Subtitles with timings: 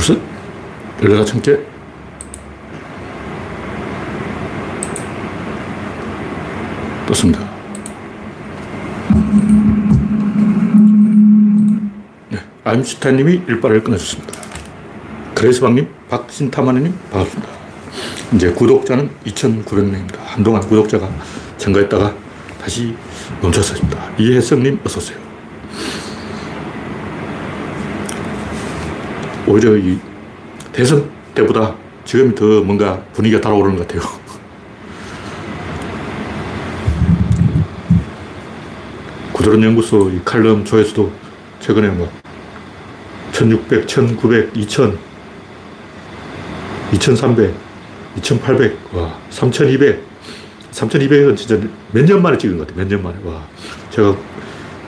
[0.00, 0.18] 둘, 셋.
[1.00, 1.60] 14,000개.
[7.06, 7.40] 떴습니다.
[12.28, 14.40] 네, 아임슈타인님이 일발을 끊어줬습니다.
[15.34, 17.50] 그레스방님, 박신타마님 반갑습니다.
[18.34, 20.16] 이제 구독자는 2,900명입니다.
[20.18, 21.08] 한동안 구독자가
[21.58, 22.14] 증가했다가
[22.60, 22.94] 다시
[23.42, 24.10] 멈췄습니다.
[24.18, 25.29] 이혜성님 어서오세요.
[29.50, 29.98] 오히려 이
[30.72, 34.02] 대선 때보다 지금이 더 뭔가 분위기가 달아오르는 것 같아요.
[39.32, 41.10] 구조론 연구소 이 칼럼 조회수도
[41.60, 42.10] 최근에 뭐
[43.32, 44.98] 1600, 1900, 2000,
[46.92, 47.54] 2300,
[48.18, 50.10] 2800, 와, 3200.
[50.72, 51.58] 3200은 진짜
[51.92, 52.84] 몇 년 만에 찍은 것 같아요.
[52.84, 53.16] 몇 년 만에.
[53.24, 53.42] 와.
[53.90, 54.14] 제가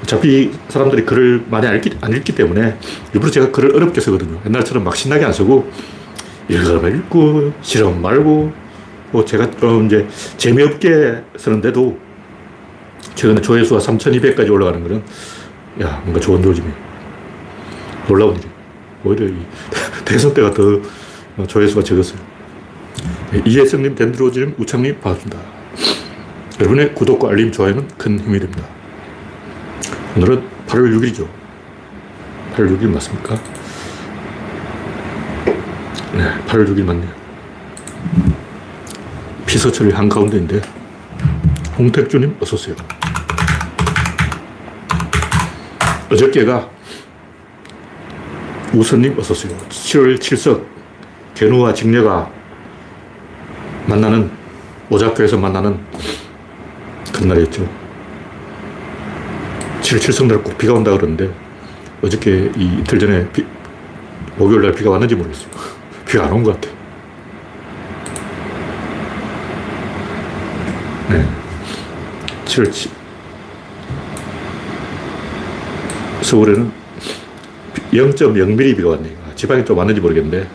[0.03, 2.77] 어차피 사람들이 글을 많이 안 읽기, 안 읽기 때문에
[3.15, 4.41] 일부러 제가 글을 어렵게 쓰거든요.
[4.45, 5.71] 옛날처럼 막 신나게 안 쓰고
[6.49, 8.53] 읽으면 읽고, 싫으면 말고,
[9.13, 10.07] 뭐 제가 좀 이제
[10.39, 11.99] 재미없게 쓰는데도
[13.15, 15.03] 최근에 조회수가 3200까지 올라가는 거는
[15.83, 16.69] 야, 뭔가 좋은 요즘이
[18.09, 18.49] 놀라운 일이
[19.05, 19.35] 오히려 이
[20.05, 20.81] 대선 때가 더
[21.47, 22.19] 조회수가 적었어요.
[23.33, 25.39] 네, 이혜성님, 덴드로즈님, 우창님 반갑습니다.
[26.61, 28.82] 여러분의 구독과 알림, 좋아요는 큰 힘이 됩니다.
[30.15, 31.27] 오늘은 8월 6일이죠.
[32.55, 33.35] 8월 6일 맞습니까?
[36.13, 37.11] 네, 8월 6일 맞네요.
[39.47, 40.61] 피서철이 한가운데인데,
[41.79, 42.77] 홍택주님, 어서오세요.
[46.11, 46.69] 어저께가
[48.75, 49.57] 우선님, 어서오세요.
[49.71, 50.63] 7월 7석,
[51.35, 52.31] 견우와 직녀가
[53.87, 54.31] 만나는,
[54.91, 55.81] 오작교에서 만나는
[57.15, 57.82] 그날이었죠.
[59.93, 61.31] 7월 7석 날꼭 비가 온다 그러는데,
[62.03, 63.45] 어저께 이 이틀 전에 비,
[64.37, 65.51] 목요일 날 비가 왔는지 모르겠어요.
[66.07, 66.75] 비가 안 온 것 같아요.
[71.11, 71.27] 네.
[72.47, 72.91] 7월 7.
[76.23, 76.73] 서울에는
[77.93, 79.15] 0.0mm 비가 왔네요.
[79.35, 80.49] 지방이 좀 왔는지 모르겠는데.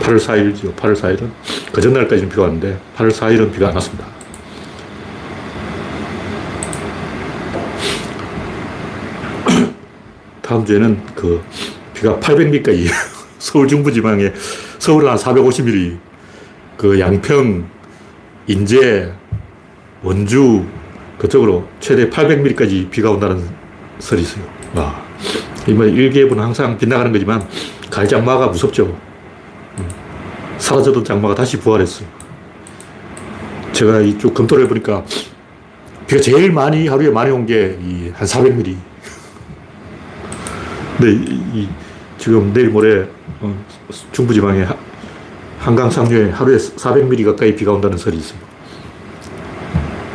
[0.00, 0.74] 8월 4일이죠.
[0.76, 1.30] 8월 4일은.
[1.72, 4.04] 그 전날까지는 비가 왔는데, 8월 4일은 비가 안 왔습니다.
[10.54, 11.42] 다음 주에는 그
[11.94, 12.86] 비가 800mm까지
[13.40, 14.32] 서울 중부지방에
[14.78, 15.98] 서울은 한 450mm,
[16.76, 17.66] 그 양평,
[18.46, 19.12] 인제,
[20.04, 20.64] 원주
[21.18, 23.42] 그쪽으로 최대 800mm까지 비가 온다는
[23.98, 24.44] 설이 있어요.
[24.76, 25.02] 와.
[25.66, 27.44] 뭐 일기예보는 항상 빗나가는 거지만
[27.90, 28.96] 가을 장마가 무섭죠.
[30.58, 32.06] 사라졌던 장마가 다시 부활했어요.
[33.72, 35.04] 제가 이쪽 검토를 해보니까
[36.06, 37.76] 비가 제일 많이 하루에 많이 온 게
[38.14, 38.93] 한 400mm.
[40.96, 41.68] 근데 이,
[42.18, 43.08] 지금 내일 모레
[43.40, 43.64] 어,
[44.12, 44.66] 중부지방에
[45.58, 48.46] 한강 상류에 하루에 400mm 가까이 비가 온다는 설이 있습니다.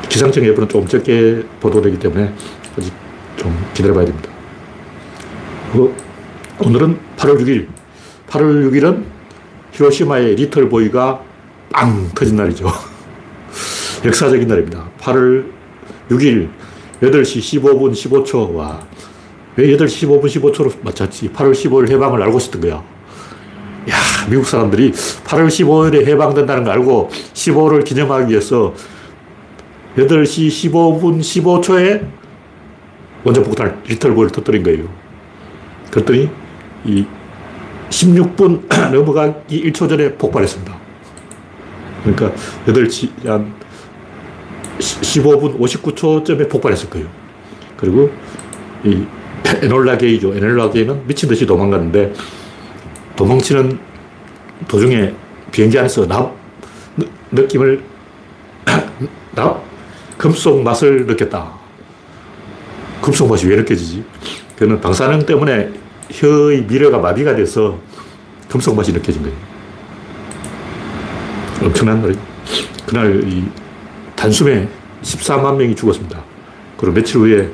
[0.07, 2.33] 기상청 예보는 좀 적게 보도되기 때문에
[2.77, 2.93] 아직
[3.35, 4.29] 좀 기다려봐야 됩니다.
[5.71, 5.95] 그리고
[6.59, 7.67] 오늘은 8월 6일.
[8.27, 9.03] 8월 6일은
[9.71, 11.23] 히로시마의 리틀 보이가
[11.71, 12.67] 빵 터진 날이죠.
[14.05, 14.89] 역사적인 날입니다.
[14.99, 15.51] 8월
[16.09, 16.49] 6일
[17.01, 18.53] 8시 15분 15초.
[18.55, 18.85] 와.
[19.59, 21.33] 왜 8시 15분 15초로 맞췄지?
[21.33, 22.75] 8월 15일 해방을 알고 있었던 거야.
[22.75, 23.95] 야,
[24.29, 28.73] 미국 사람들이 8월 15일에 해방된다는 걸 알고 15를 기념하기 위해서
[29.97, 32.07] 8시 15분 15초에
[33.25, 34.87] 원자 폭탄 리틀보이를 터뜨린 거예요.
[35.91, 36.29] 그랬더니
[36.85, 37.05] 이
[37.89, 38.61] 16분
[38.95, 40.73] 넘어가기 1초 전에 폭발했습니다.
[42.05, 42.31] 그러니까
[42.65, 43.53] 8시 한
[44.79, 47.09] 15분 59초쯤에 폭발했을 거예요.
[47.75, 48.09] 그리고
[48.85, 49.05] 이
[49.61, 50.35] 에놀라 게이죠.
[50.35, 52.13] 에놀라 게이는 미친 듯이 도망갔는데
[53.15, 53.79] 도망치는
[54.67, 55.13] 도중에
[55.51, 56.35] 비행기 안에서 납
[57.31, 57.83] 느낌을
[59.35, 59.63] 납
[60.17, 61.59] 금속 맛을 느꼈다.
[63.01, 64.03] 금속 맛이 왜 느껴지지?
[64.57, 65.71] 그는 방사능 때문에
[66.11, 67.79] 혀의 미래가 마비가 돼서
[68.49, 69.37] 금속 맛이 느껴진 거예요.
[71.61, 72.19] 엄청난 말이죠.
[72.85, 73.45] 그날 이
[74.15, 74.67] 단숨에
[75.01, 76.21] 14만 명이 죽었습니다.
[76.77, 77.49] 그리고 며칠 후에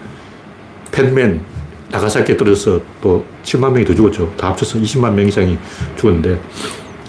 [0.92, 1.55] 펜맨
[1.90, 4.34] 나가사키에 떨어져서 또 7만 명이 더 죽었죠.
[4.38, 5.58] 다 합쳐서 20만 명 이상이
[5.96, 6.40] 죽었는데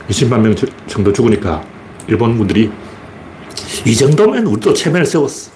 [0.08, 0.54] 20만 명
[0.86, 1.62] 정도 죽으니까
[2.06, 2.70] 일본 분들이
[3.84, 5.50] 이 정도면 우리도 체면을 세웠어.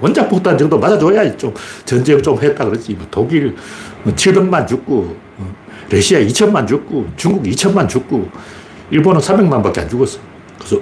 [0.00, 1.54] 원자폭탄 정도 맞아줘야 좀
[1.84, 2.94] 전쟁 좀 했다 그러지.
[2.94, 3.54] 뭐 독일
[4.04, 5.54] 700만 죽고, 어,
[5.88, 8.28] 러시아 2천만 죽고, 중국 2천만 죽고,
[8.90, 10.18] 일본은 300만 밖에 안 죽었어.
[10.58, 10.76] 그래서,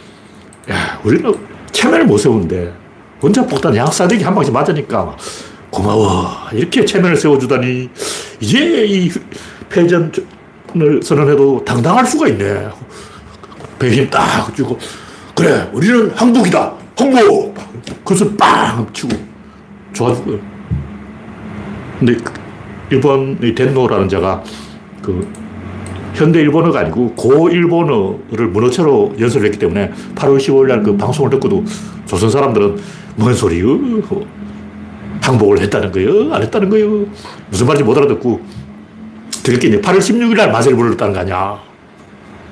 [0.70, 1.32] 야, 우리는
[1.70, 2.72] 체면을 못 세우는데,
[3.20, 5.16] 원자폭탄 양사대기 한 방씩 맞으니까
[5.70, 6.28] 고마워.
[6.52, 7.88] 이렇게 체면을 세워주다니,
[8.40, 9.10] 이제 이
[9.68, 12.68] 패전을 선언해도 당당할 수가 있네.
[13.78, 14.78] 배힘 딱 주고,
[15.34, 16.72] 그래, 우리는 항복이다!
[16.96, 17.54] 항복!
[18.04, 18.86] 그래서 빵!
[18.92, 19.16] 치고,
[19.92, 20.38] 좋아 죽어요.
[21.98, 22.16] 근데
[22.90, 24.42] 일본의 덴노라는 자가
[25.02, 25.26] 그
[26.14, 31.64] 현대 일본어가 아니고 고 일본어를 문어체로 연설을 했기 때문에 8월 15일 날 그 방송을 듣고도
[32.06, 32.78] 조선 사람들은
[33.16, 33.78] 뭔 소리요?
[35.22, 36.34] 항복을 했다는 거예요?
[36.34, 37.06] 안 했다는 거예요?
[37.48, 38.40] 무슨 말인지 못 알아듣고
[39.44, 41.60] 그렇게 이제 8월 16일 날 마세를 불렀다는 거 아니야.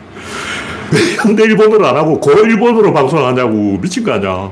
[0.93, 4.51] 왜 현대 일본어를 안 하고 고 일본어로 방송을 하냐고 미친 거 아니야.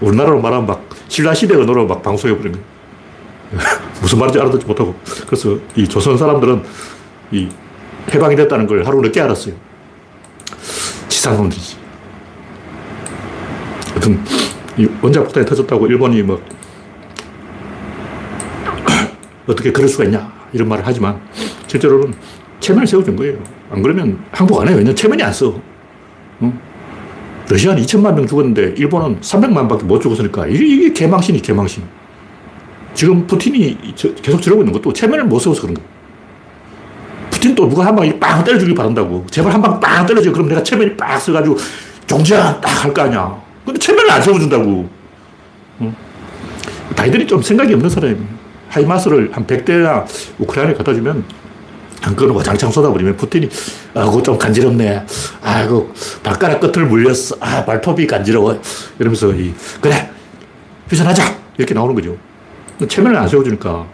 [0.00, 2.62] 우리나라로 말하면 막 신라시대 언어로 막 방송해버린 거야.
[4.00, 4.94] 무슨 말인지 알아듣지 못하고.
[5.26, 6.62] 그래서 이 조선 사람들은
[7.32, 7.48] 이
[8.14, 9.54] 해방이 됐다는 걸 하루 늦게 알았어요.
[11.08, 11.76] 지상론이지.
[13.90, 14.24] 하여튼,
[14.76, 16.40] 이 원자 폭탄이 터졌다고 일본이 뭐,
[19.50, 21.20] 어떻게 그럴 수가 있냐, 이런 말을 하지만,
[21.66, 22.14] 실제로는
[22.60, 23.38] 체면을 세워준 거예요.
[23.70, 24.76] 안 그러면 항복 안 해요.
[24.76, 25.54] 왜냐면 체면이 안 써.
[26.42, 26.58] 응?
[27.48, 31.82] 러시아는 2천만 명 죽었는데, 일본은 300만 밖에 못 죽었으니까, 이게, 개망신이 개망신.
[32.94, 35.88] 지금 푸틴이 계속 저러고 있는 것도 체면을 못 세워서 그런 거예요.
[37.30, 39.24] 푸틴 또 누가 한 방에 빵 때려주길 바란다고.
[39.30, 40.32] 제발 한 방 빵 때려줘.
[40.32, 41.56] 그럼 내가 체면이 빡 써가지고
[42.06, 43.40] 종지딱 할 거 아니야.
[43.64, 44.88] 근데 체면을 안 세워준다고.
[45.82, 45.94] 응?
[46.96, 48.39] 바이든이 좀 생각이 없는 사람이에요.
[48.70, 50.04] 하이마스를 한 100대나
[50.38, 51.24] 우크라이나에 갖다 주면
[52.00, 53.48] 한 그거는 와장창 쏟아버리면 푸틴이
[53.94, 55.04] 아, 그거 좀 간지럽네.
[55.42, 57.36] 아이고, 발가락 끝을 물렸어.
[57.40, 58.58] 아, 발톱이 간지러워.
[58.98, 60.10] 이러면서 이, 그래,
[60.88, 61.22] 휴전하자.
[61.58, 62.16] 이렇게 나오는 거죠.
[62.88, 63.86] 체면을 안 세워주니까.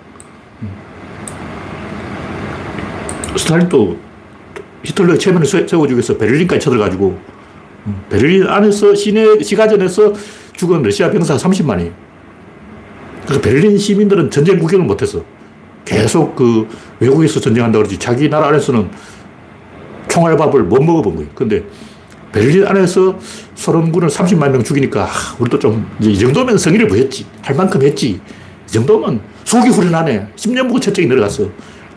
[3.36, 3.98] 스탈린도
[4.84, 7.18] 히틀러의 체면을 세워주기 위해서 베를린까지 쳐들어가지고
[8.08, 10.12] 베를린 안에서 시내 시가전에서
[10.54, 12.05] 죽은 러시아 병사 30만이.
[13.26, 15.22] 그래서 베를린 시민들은 전쟁 구경을 못했어.
[15.84, 16.66] 계속 그
[17.00, 18.88] 외국에서 전쟁한다 그러지 자기 나라 안에서는
[20.08, 21.30] 총알밥을 못 먹어본 거예요.
[21.34, 21.62] 근데
[22.32, 23.18] 베를린 안에서
[23.54, 25.08] 소련군을 30만 명 죽이니까 아,
[25.38, 27.26] 우리도 좀 이 정도면 성의를 보였지.
[27.42, 28.20] 할 만큼 했지.
[28.68, 30.28] 이 정도면 속이 후련하네.
[30.36, 31.48] 10년 보고 채찍이 내려갔어.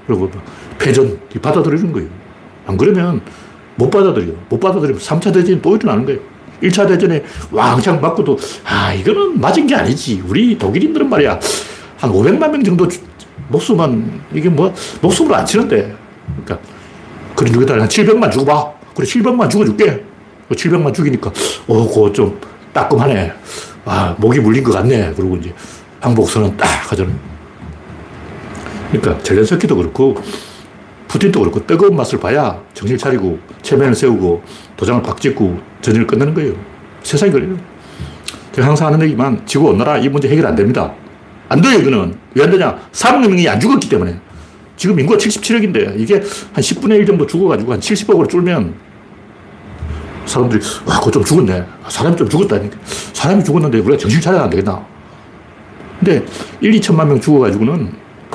[0.08, 0.30] 그리고
[0.78, 2.10] 패전 받아들이는 거예요.
[2.66, 3.22] 안 그러면
[3.76, 4.34] 못 받아들여.
[4.50, 6.20] 못 받아들이면 3차 대전이 또 일어나는 거예요.
[6.62, 10.24] 1차 대전에 왕창 맞고도, 아, 이거는 맞은 게 아니지.
[10.28, 11.40] 우리 독일인들은 말이야.
[11.98, 12.88] 한 500만 명 정도
[13.50, 15.96] 목숨은, 이게 뭐, 목숨으로 안 치는데.
[16.46, 16.60] 그러니까,
[17.36, 17.74] 그런 죽였다.
[17.76, 18.72] 한 700만 죽어봐.
[18.96, 20.04] 그래, 700만 죽어줄게.
[20.50, 21.32] 700만 죽이니까,
[21.68, 22.40] 어, 그거 좀
[22.74, 23.34] 따끔하네.
[23.86, 25.14] 아, 목이 물린 것 같네.
[25.16, 25.54] 그러고 이제
[26.00, 27.16] 항복선언 딱 하잖아요.
[28.92, 30.16] 그러니까 젤렌스키도 그렇고
[31.10, 34.42] 푸틴도 그렇고 뜨거운 맛을 봐야 정신 차리고 체면을 세우고
[34.78, 36.54] 도장을 박 찍고 전쟁을 끝내는 거예요.
[37.04, 37.58] 세상이 그래요.
[38.52, 40.94] 제가 항상 하는 얘기만 지구 온난화 이 문제 해결 안 됩니다.
[41.50, 42.16] 안 돼요, 이거는.
[42.36, 42.80] 왜 안 되냐?
[42.92, 44.20] 3억 명이 안 죽었기 때문에.
[44.78, 46.24] 지금 인구가 77억인데 이게 한
[46.64, 48.76] 10분의 1 정도 죽어가지고 한 70억으로 줄면
[50.28, 51.66] 사람들이 와, 그거 좀 죽었네.
[51.88, 52.78] 사람이 좀 죽었다니까.
[53.14, 54.86] 사람이 죽었는데 우리가 정신 차려야 안 되겠나.
[56.00, 56.24] 근데
[56.62, 57.94] 1, 2천만 명 죽어가지고는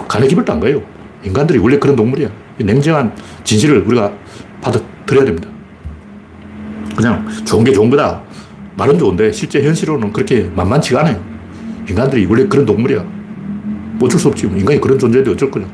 [0.09, 0.82] 간의 기별도 안 가요.
[1.23, 2.29] 인간들이 원래 그런 동물이야.
[2.59, 4.12] 냉정한 진실을 우리가
[4.61, 5.49] 받아들여야 됩니다.
[6.97, 8.23] 그냥 좋은 게 좋은 거다.
[8.77, 11.23] 말은 좋은데 실제 현실로는 그렇게 만만치가 않아요.
[11.89, 13.05] 인간들이 원래 그런 동물이야.
[13.95, 14.47] 뭐 어쩔 수 없지.
[14.47, 15.67] 인간이 그런 존재인데 어쩔 거냐.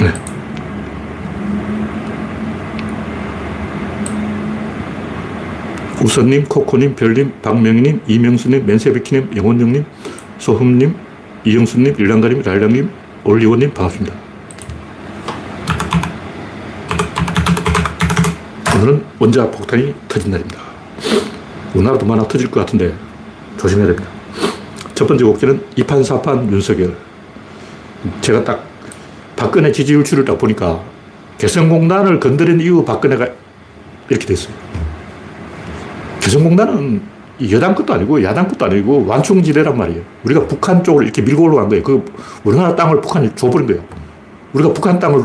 [0.00, 0.12] 네.
[6.02, 9.84] 우선님, 코코님, 별님, 박명희님, 이명수님, 맨세비키님, 영원영님,
[10.38, 10.94] 소흠님,
[11.44, 12.90] 이영수님, 일랑가님, 랄랑님,
[13.24, 14.16] 올리원님 반갑습니다.
[18.76, 20.60] 오늘은 원자 폭탄이 터진 날입니다.
[21.74, 22.94] 우리나라도 많아 터질 것 같은데
[23.56, 24.08] 조심해야 됩니다.
[24.94, 26.96] 첫 번째 곡지는 이판사판 윤석열.
[28.20, 28.64] 제가 딱
[29.34, 30.80] 박근혜 지지율 추를 딱 보니까
[31.38, 33.28] 개성공단을 건드린 이후 박근혜가
[34.08, 34.54] 이렇게 됐어요.
[36.20, 37.17] 개성공단은
[37.50, 40.02] 여당 것도 아니고 야당 것도 아니고 완충지대란 말이에요.
[40.24, 41.82] 우리가 북한 쪽을 이렇게 밀고 올라간 거예요.
[41.84, 42.04] 그
[42.42, 43.82] 우리나라 땅을 북한이 줘버린 거예요.
[44.52, 45.22] 우리가 북한 땅을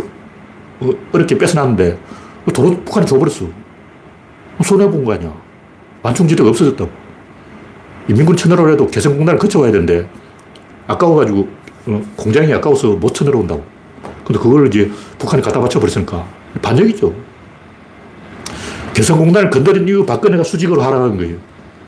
[1.11, 1.97] 어렵게 뺏어놨는데
[2.45, 3.47] 그 도로 북한이 줘버렸어.
[4.63, 5.33] 손해본 거 아니야.
[6.03, 6.89] 완충지대가 없어졌다고.
[8.09, 10.07] 인민군 쳐내려고 해도 개성공단을 거쳐와야 되는데
[10.87, 11.47] 아까워가지고
[11.87, 13.63] 어, 공장이 아까워서 못 쳐내려온다고.
[14.23, 16.25] 근데 그걸 이제 북한이 갖다 바쳐버렸으니까
[16.61, 17.13] 반역이죠.
[18.93, 21.37] 개성공단을 건드린 이후 박근혜가 수직으로 하락한 거예요.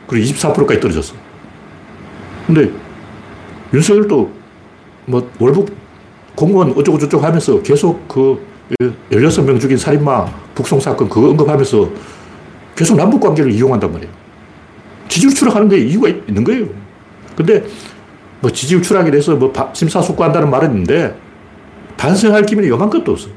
[0.07, 1.15] 그리고 24%까지 떨어졌어.
[2.47, 2.71] 근데
[3.73, 4.31] 윤석열도
[5.05, 5.75] 뭐 월북
[6.35, 8.45] 공무원 어쩌고저쩌고 하면서 계속 그
[9.11, 11.89] 16명 죽인 살인마 북송 사건 그거 언급하면서
[12.75, 14.11] 계속 남북 관계를 이용한단 말이에요.
[15.07, 16.67] 지지율 추락하는 데 이유가 있는 거예요.
[17.35, 17.63] 근데
[18.41, 21.17] 뭐 지지율 추락이 돼서 뭐 심사숙고한다는 말은 있는데
[21.97, 23.29] 반성할 기미는 요만큼도 없어.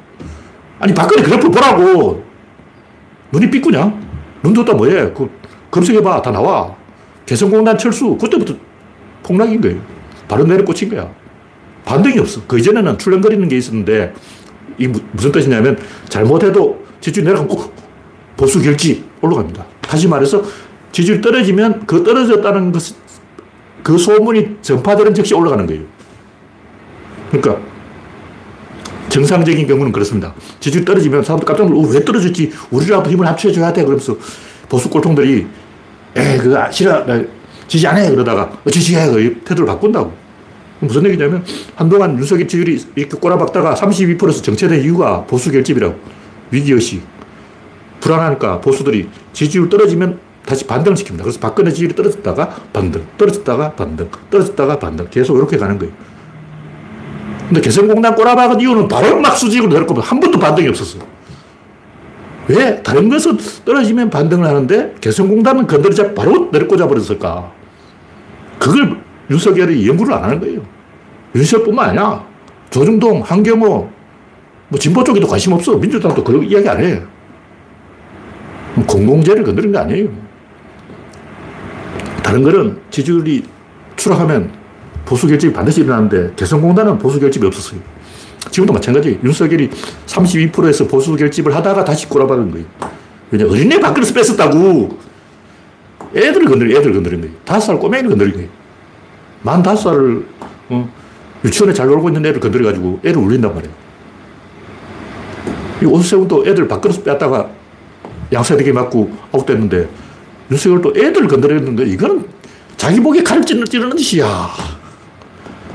[0.80, 2.24] 아니, 박근혜 그래프 보라고.
[3.32, 3.92] 눈이 삐꾸냐?
[4.42, 5.12] 눈도 또 뭐해?
[5.12, 5.30] 그
[5.70, 6.22] 검색해봐.
[6.22, 6.74] 다 나와.
[7.26, 8.16] 개성공단 철수.
[8.16, 8.54] 그때부터
[9.22, 9.80] 폭락인 거예요.
[10.26, 11.10] 바로 내려 꽂힌 거야.
[11.84, 12.42] 반등이 없어.
[12.46, 14.12] 그 이전에는 출렁거리는 게 있었는데,
[14.78, 17.70] 이 무슨 뜻이냐면, 잘못해도 지지율 내려가면
[18.36, 19.64] 보수 결지 올라갑니다.
[19.80, 20.42] 다시 말해서,
[20.92, 22.82] 지지율 떨어지면 그 떨어졌다는 것,
[23.82, 25.82] 그 소문이 전파되는 즉시 올라가는 거예요.
[27.30, 27.60] 그러니까,
[29.08, 30.34] 정상적인 경우는 그렇습니다.
[30.60, 32.52] 지지율 떨어지면 사람들 깜짝 놀라, 왜 떨어졌지?
[32.70, 33.82] 우리라도 힘을 합쳐줘야 돼.
[33.82, 34.16] 그러면서
[34.68, 35.46] 보수 꼴통들이,
[36.16, 37.04] 에 그거 싫어.
[37.66, 38.10] 지지 안 해.
[38.10, 39.06] 그러다가, 지지해.
[39.44, 40.12] 태도를 바꾼다고.
[40.80, 41.44] 무슨 얘기냐면
[41.74, 45.94] 한동안 윤석열 지지율이 이렇게 꼬라박다가 32%에서 정체된 이유가 보수 결집이라고.
[46.50, 47.02] 위기의식.
[48.00, 51.22] 불안하니까 보수들이 지지율 떨어지면 다시 반등을 시킵니다.
[51.22, 55.08] 그래서 박근혜 지지율이 떨어졌다가 반등, 떨어졌다가 반등, 떨어졌다가 반등.
[55.10, 55.92] 계속 이렇게 가는 거예요.
[57.48, 60.98] 근데 개성공단 꼬라박은 이유는 바로 막 수직으로 거면 한 번도 반등이 없었어.
[62.48, 62.82] 왜?
[62.82, 67.52] 다른 것은 떨어지면 반등을 하는데 개성공단은 건드리자 바로 내려꽂아 버렸을까?
[68.58, 68.98] 그걸
[69.30, 70.62] 윤석열이 연구를 안 하는 거예요.
[71.34, 72.24] 윤석열뿐만 아니라
[72.70, 73.90] 조중동, 한경호,
[74.68, 75.76] 뭐 진보 쪽에도 관심 없어.
[75.76, 77.02] 민주당도 그런 이야기 안 해.
[78.86, 80.08] 공공재를 건드린 거 아니에요.
[82.22, 83.44] 다른 거는 지지율이
[83.96, 84.50] 추락하면
[85.04, 87.80] 보수 결집이 반드시 일어나는데 개성공단은 보수 결집이 없었어요.
[88.50, 89.18] 지금도 마찬가지.
[89.22, 89.70] 윤석열이
[90.06, 92.66] 32%에서 보수 결집을 하다가 다시 꼬라박은 거예요.
[93.30, 94.98] 왜냐, 어린애 밖에서 뺐었다고.
[96.14, 97.34] 애들을 건드린, 애들을 건드린 거예요.
[97.44, 98.48] 다섯 살 꼬맹이를 건드린 거예요.
[99.42, 100.26] 만 다섯 살을
[100.70, 100.90] 어,
[101.44, 103.74] 유치원에 잘 놀고 있는 애를 건드려가지고 애를 울린단 말이에요.
[105.82, 107.50] 이 오세훈도 애들 밖으로 뺐다가
[108.32, 109.88] 양세대기 맞고 아웃됐는데
[110.50, 112.26] 윤석열도 애들 건드렸는데 이거는
[112.76, 114.48] 자기 목에 칼을 찌르는 짓이야.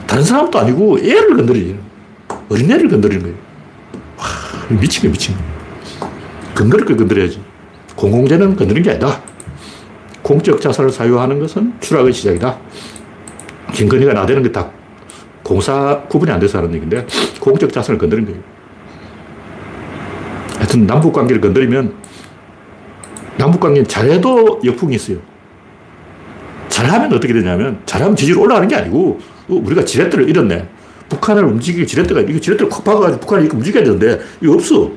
[0.07, 1.79] 다른 사람도 아니고 애를 건드리는
[2.53, 3.37] 어린애를 건드리는 거예요.
[4.17, 4.25] 와,
[4.79, 5.35] 미친 거 미친
[5.99, 6.09] 거.
[6.55, 7.41] 건드릴 걸 건드려야지.
[7.95, 9.21] 공공재는 건드리는 게 아니다.
[10.21, 12.57] 공적 자산을 사유하는 것은 추락의 시작이다.
[13.73, 14.69] 김건희가 나대는 게 다
[15.43, 17.05] 공사 구분이 안 돼서 하는 얘기인데
[17.41, 18.39] 공적 자산을 건드린 거예요.
[20.55, 21.93] 하여튼 남북 관계를 건드리면
[23.37, 25.17] 남북 관계는 잘해도 역풍이 있어요.
[26.69, 29.19] 잘하면 어떻게 되냐면 잘하면 지지율 올라가는 게 아니고
[29.49, 30.69] 어, 우리가 지렛대를 잃었네.
[31.13, 34.91] 북한을 움직이기 지렛대가 이거 지렛대를 콱 박아가지고 북한이 이렇게 움직여야 되는데 이거 없어.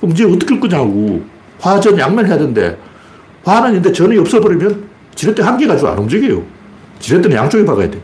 [0.00, 1.22] 그럼 이제 어떻게 할 거냐고.
[1.58, 2.78] 화전 양면 해야 되는데
[3.44, 6.42] 화는 있는데 전이 없어버리면 지렛대 한 개 가지고 안 움직여요.
[7.00, 8.00] 지렛대는 양쪽에 박아야 돼.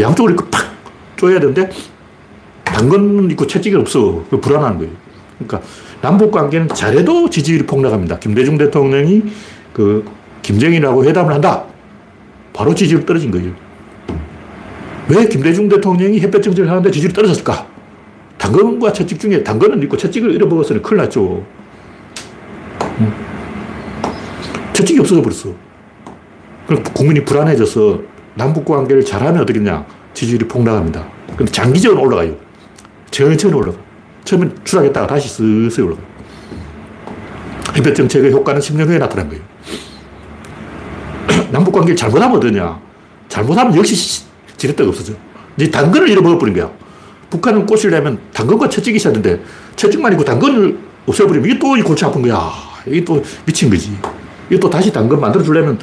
[0.00, 0.64] 양쪽으로 이렇게 팍
[1.16, 1.70] 쪼야 되는데
[2.64, 4.24] 당근 있고 채찍이 없어.
[4.30, 4.92] 불안한 거예요.
[5.38, 5.60] 그러니까
[6.00, 8.18] 남북 관계는 잘해도 지지율이 폭락합니다.
[8.18, 9.22] 김대중 대통령이
[9.72, 10.04] 그
[10.42, 11.64] 김정일하고 회담을 한다.
[12.52, 13.52] 바로 지지율 떨어진 거예요.
[15.12, 17.66] 왜 김대중 대통령이 햇볕 정책을 하는데 지지율이 떨어졌을까?
[18.38, 21.44] 당근과 채찍 중에 당근은 있고 채찍을 잃어먹었으니 큰일 났죠.
[24.72, 25.50] 채찍이 없어져 버렸어.
[26.94, 28.00] 국민이 불안해져서
[28.34, 29.84] 남북 관계를 잘하면 어떻겠냐?
[30.14, 31.06] 지지율이 폭락합니다.
[31.36, 32.34] 근데 장기적으로 올라가요.
[33.10, 33.76] 천천히 올라가.
[34.24, 36.00] 처음엔 추락했다가 다시 슬슬 올라가.
[37.76, 39.42] 햇볕 정책의 효과는 10년 후에 나타난 거예요.
[41.52, 42.80] 남북 관계를 잘못하면 어떠냐?
[43.28, 44.31] 잘못하면 역시
[44.62, 45.14] 지렛대가 없어져.
[45.56, 46.70] 이제 당근을 잃어버린 거야.
[47.30, 49.42] 북한은 꽃을 내면 당근과 채찍이 있어야 되는데
[49.74, 52.50] 채찍만 있고 당근을 없애버리면 이게 또 골치 아픈 거야.
[52.86, 53.96] 이게 또 미친 거지.
[54.48, 55.78] 이게 또 다시 당근 만들어 주려면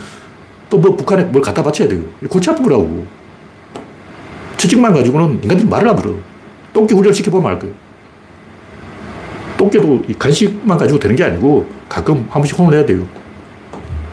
[0.70, 2.04] 또 뭐 북한에 뭘 갖다 바쳐야 되고.
[2.30, 3.06] 골치 아픈 거라고.
[4.58, 6.14] 채찍만 가지고는 인간들이 말을 안 들어.
[6.72, 7.74] 똥개 훈련 시켜보면 알 거예요.
[9.58, 13.06] 똥개도 간식만 가지고 되는 게 아니고 가끔 한 번씩 혼을 내야 돼요.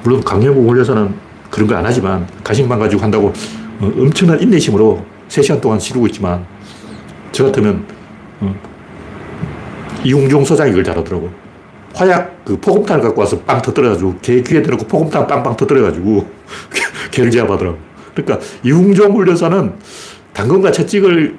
[0.03, 1.15] 물론 강력국 훈련사는
[1.51, 3.33] 그런 거 안 하지만 간식만 가지고 한다고 어,
[3.81, 6.47] 엄청난 인내심으로 3시간 동안 지르고 있지만
[7.33, 7.85] 저 같으면
[8.41, 8.55] 어,
[10.05, 11.31] 이웅종 소장이 이걸 잘하더라고.
[11.95, 16.27] 화약 그 포금탄을 갖고 와서 빵 터뜨려가지고 개 귀에 대놓고 포금탄 빵빵 터뜨려가지고
[17.11, 17.79] 개를 제압하더라고.
[18.15, 19.75] 그러니까 이웅종 훈련사는
[20.33, 21.37] 당근과 채찍을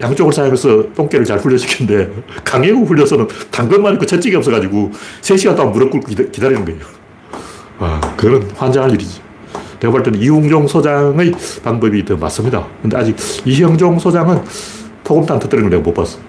[0.00, 2.12] 양쪽을 사용해서 똥개를 잘 훈련시키는데
[2.44, 4.90] 강혜국 훈련사는 당근만 있고 채찍이 없어가지고
[5.20, 6.80] 3시간 동안 무릎 꿇고 기다리는 거예요.
[7.78, 9.20] 와, 그건 환장할 일이지.
[9.82, 11.32] 내가 볼 때는 이웅종 소장의
[11.64, 12.64] 방법이 더 맞습니다.
[12.80, 14.40] 근데 아직 이형종 소장은
[15.02, 16.20] 포금탄 터뜨리는 걸 내가 못 봤어.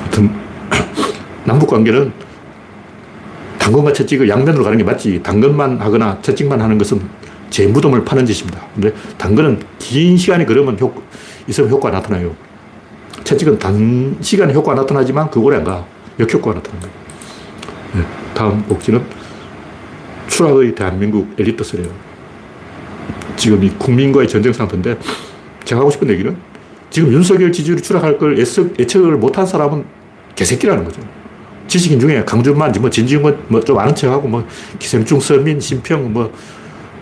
[0.00, 0.30] 하여튼,
[1.44, 2.12] 남북 관계는
[3.58, 5.22] 당근과 채찍을 양면으로 가는 게 맞지.
[5.22, 7.00] 당근만 하거나 채찍만 하는 것은
[7.48, 8.60] 제 무덤을 파는 짓입니다.
[8.74, 10.92] 근데 당근은 긴 시간이 그러면 효,
[11.48, 12.34] 있으면 효과가 나타나요.
[13.24, 15.86] 채찍은 단시간에 효과가 나타나지만 그 오래 안 가.
[16.18, 17.00] 역효과가 나타나는 거예요.
[17.94, 19.02] 네, 다음 복지는
[20.28, 21.88] 추락의 대한민국 엘리트 세래요.
[23.36, 24.98] 지금 이 국민과의 전쟁 상태인데
[25.64, 26.36] 제가 하고 싶은 얘기는
[26.90, 29.84] 지금 윤석열 지지율이 추락할 걸 예측을 못한 사람은
[30.34, 31.00] 개새끼라는 거죠.
[31.68, 34.44] 지식인 중에 강준만, 뭐 진중권 뭐좀 아는 척하고 뭐
[34.78, 36.32] 기생충, 서민, 심평 뭐,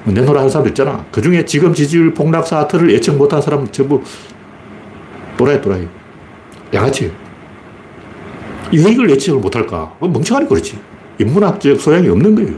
[0.04, 1.04] 뭐 내노라 하는 사람들 있잖아.
[1.10, 4.02] 그 중에 지금 지지율 폭락 사태를 예측 못한 사람은 전부
[5.38, 5.88] 또라이, 또라이.
[6.74, 7.10] 양아치.
[8.72, 9.94] 이익을 예측을 못할까?
[9.98, 10.78] 뭐 멍청하니 그렇지.
[11.18, 12.54] 인문학적 소양이 없는 거예요.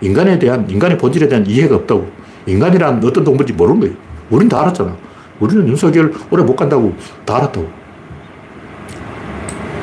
[0.00, 2.10] 인간에 대한, 인간의 본질에 대한 이해가 없다고.
[2.46, 3.94] 인간이란 어떤 동물인지 모르는 거예요.
[4.30, 4.96] 우리는 다 알았잖아.
[5.40, 6.94] 우리는 윤석열 오래 못 간다고
[7.24, 7.68] 다 알았다고.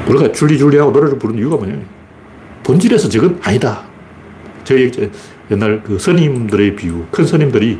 [0.07, 1.75] 우리가 줄리줄리하고 노래를 부르는 이유가 뭐냐.
[2.63, 3.81] 본질에서 저건 아니다.
[4.63, 4.91] 저희
[5.49, 7.79] 옛날 그 스님들의 비유, 큰 스님들이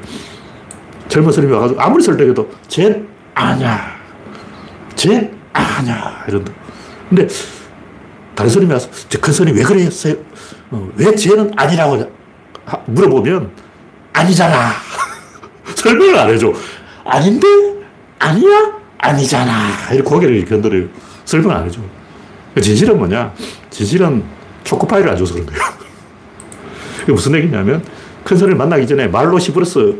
[1.07, 3.03] 젊은 스님이 와가지고 아무리 설득해도 쟤
[3.33, 3.79] 아냐.
[4.95, 6.25] 쟤 아냐.
[6.27, 6.51] 이런다.
[7.09, 7.27] 근데
[8.71, 10.15] 와서 저큰 스님 왜 그랬어요?
[10.71, 12.11] 어, 왜 쟤는 아니라고
[12.85, 13.49] 물어보면
[14.13, 14.71] 아니잖아.
[15.75, 16.53] 설명을 안 해줘.
[17.05, 17.47] 아닌데?
[18.19, 18.73] 아니야?
[18.97, 19.69] 아니잖아.
[19.91, 20.85] 이렇게 고개를 견들어요.
[21.25, 21.79] 설명 안 해줘.
[22.61, 23.33] 진실은 뭐냐?
[23.69, 24.23] 진실은
[24.63, 25.61] 초코파이를 안 줘서 그런 거예요.
[27.03, 27.83] 이게 무슨 얘기냐면
[28.23, 29.93] 큰 스님을 만나기 전에 말로 시부러서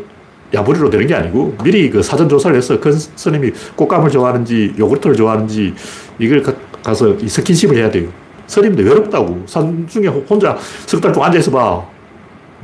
[0.54, 5.74] 야부리로 되는 게 아니고 미리 그 사전 조사를 해서 큰 스님이 꽃감을 좋아하는지 요구르트를 좋아하는지
[6.20, 8.10] 이걸 가, 서 스킨십을 해야 돼요.
[8.48, 9.44] 스님도 외롭다고.
[9.48, 11.84] 산 중에 혼자 석 달 동안 앉아있어 봐.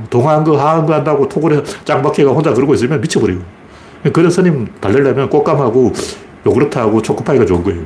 [0.09, 3.41] 동화한 거, 하한 거 한다고 톡을 짱박해가 혼자 그러고 있으면 미쳐버리고.
[4.13, 5.91] 그런 스님 달래려면 곶감하고
[6.45, 7.81] 요구르트하고 초코파이가 좋은 거예요.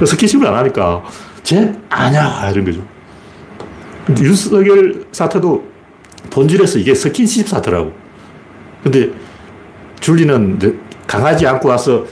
[0.06, 1.02] 스킨십을 안 하니까
[1.42, 2.80] 쟤 아냐 이런 거죠.
[4.22, 5.64] 윤석열 사태도
[6.30, 7.92] 본질에서 이게 스킨십 사태라고.
[8.82, 9.10] 근데
[10.00, 12.04] 줄리는 강아지 안고 와서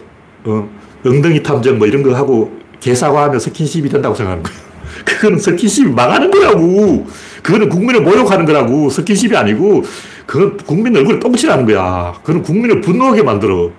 [0.45, 0.69] 어,
[1.07, 4.59] 엉덩이 탐정 뭐 이런 거 하고 개사과하면 스킨십이 된다고 생각하는 거예요.
[5.05, 7.07] 그거는 스킨십이 망하는 거라고.
[7.43, 8.91] 그거는 국민을 모욕하는 거라고.
[8.91, 9.83] 스킨십이 아니고,
[10.27, 12.15] 그건 국민 얼굴에 똥칠하는 거야.
[12.23, 13.71] 그건 국민을 분노하게 만들어.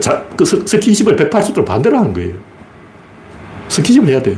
[0.00, 2.34] 자, 그 스킨십을 180도로 반대로 하는 거예요.
[3.68, 4.36] 스킨십을 해야 돼.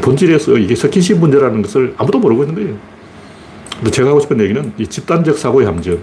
[0.00, 2.78] 본질에서 이게 스킨십 문제라는 것을 아무도 모르고 있는 거예요.
[3.76, 5.98] 근데 제가 하고 싶은 얘기는 이 집단적 사고의 함정.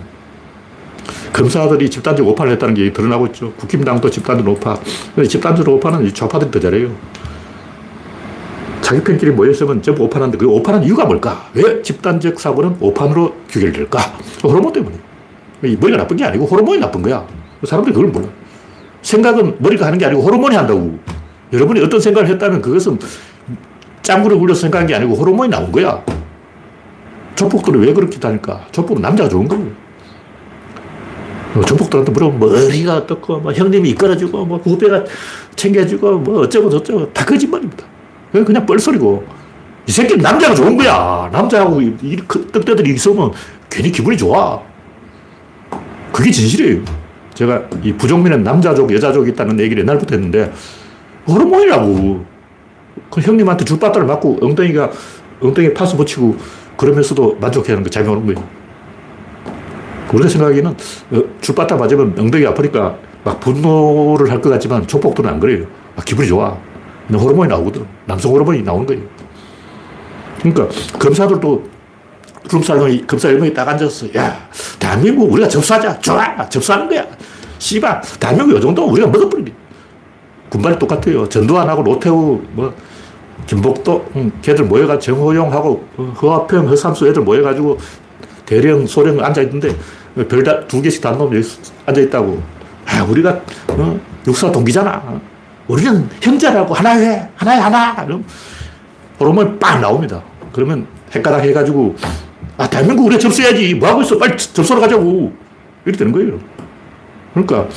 [1.34, 3.52] 검사들이 집단적 오판을 했다는 게 드러나고 있죠.
[3.54, 4.78] 국힘당도 집단적 오판.
[5.28, 6.96] 집단적 오판은 좌파들이 더 잘해요.
[8.82, 11.48] 자기 편끼리 모여있으면 전부 오판하는데 그 오판한 이유가 뭘까?
[11.56, 14.00] 왜 집단적 사고는 오판으로 규결될까?
[14.44, 14.96] 호르몬 때문에.
[15.62, 17.26] 머리가 나쁜 게 아니고 호르몬이 나쁜 거야.
[17.64, 18.28] 사람들이 그걸 몰라.
[19.02, 21.00] 생각은 머리가 하는 게 아니고 호르몬이 한다고.
[21.52, 23.00] 여러분이 어떤 생각을 했다면 그것은
[24.02, 26.04] 짱구를 굴려서 생각한 게 아니고 호르몬이 나온 거야.
[27.36, 28.68] 조폭들이 왜 그렇게 다니까?
[28.72, 29.83] 조폭은 남자가 좋은 거예요.
[31.54, 35.04] 뭐 조폭들한테 물어보면 머리가 어떻고, 뭐 형님이 이끌어주고, 뭐 후배가
[35.56, 37.86] 챙겨주고, 뭐 어쩌고 저쩌고 다 거짓말입니다.
[38.32, 39.24] 그냥 뻘소리고.
[39.86, 41.30] 이 새끼는 남자가 좋은 거야.
[41.32, 42.18] 남자하고 이
[42.52, 43.32] 떡대들이 있으면
[43.70, 44.62] 괜히 기분이 좋아.
[46.12, 46.82] 그게 진실이에요.
[47.34, 50.52] 제가 이 부족민은 남자족, 여자족이 있다는 얘기를 옛날부터 했는데,
[51.28, 52.26] 호르몬이라고.
[53.10, 54.92] 그 형님한테 줄바따를 맞고 엉덩이가,
[55.42, 56.36] 엉덩이에 파스 붙이고
[56.78, 58.63] 그러면서도 만족해 하는 거잘 모르는 거예요.
[60.14, 65.66] 우리가 생각하기에는 어, 줄바따 맞으면 엉덩이 아프니까 막 분노를 할 것 같지만 조폭들은 안 그래요.
[65.96, 66.56] 막 기분이 좋아.
[67.12, 67.86] 호르몬이 나오거든.
[68.06, 69.02] 남성 호르몬이 나오는 거예요.
[70.42, 70.68] 그러니까
[71.00, 71.64] 검사들도
[72.52, 74.08] 룸살롱에 검사 일명이 딱 앉았어.
[74.16, 74.48] 야,
[74.80, 76.00] 대한민국 우리가 접수하자.
[76.00, 76.48] 좋아.
[76.50, 77.06] 접수하는 거야.
[77.60, 78.02] 씨발.
[78.20, 79.54] 대한민국 이 정도면 우리가 먹어버리게.
[80.50, 81.28] 군발이 똑같아요.
[81.28, 82.74] 전두환하고 로태우, 뭐,
[83.48, 85.84] 김복도, 응, 걔들 모여가 정호용하고
[86.22, 87.78] 허화평, 허삼수 애들 모여가지고
[88.46, 89.76] 대령, 소령 앉아있는데
[90.16, 91.48] 별다 두 개씩 단놈 여기
[91.86, 92.42] 앉아있다고.
[92.86, 95.22] 아, 우리가, 어, 육사 동기잖아.
[95.68, 98.06] 우리는 형제라고 하나에, 하나에 하나.
[98.06, 98.24] 그럼
[99.20, 100.22] 호르몬이 빵 나옵니다.
[100.52, 101.96] 그러면 헷가닥 해가지고
[102.58, 103.74] 아, 대한민국 우리가 접수해야지.
[103.76, 104.18] 뭐 하고 있어?
[104.18, 105.34] 빨리 접수하러 가자고.
[105.86, 106.40] 이렇게 되는 거예요.
[107.34, 107.68] 그러니까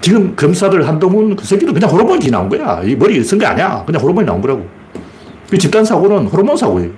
[0.00, 2.82] 지금 검사들 한동훈 그 새끼도 그냥 호르몬이 나온 거야.
[2.84, 3.82] 이 머리 쓴 게 아니야.
[3.84, 4.66] 그냥 호르몬이 나온 거라고.
[5.50, 6.90] 그 집단 사고는 호르몬 사고예요.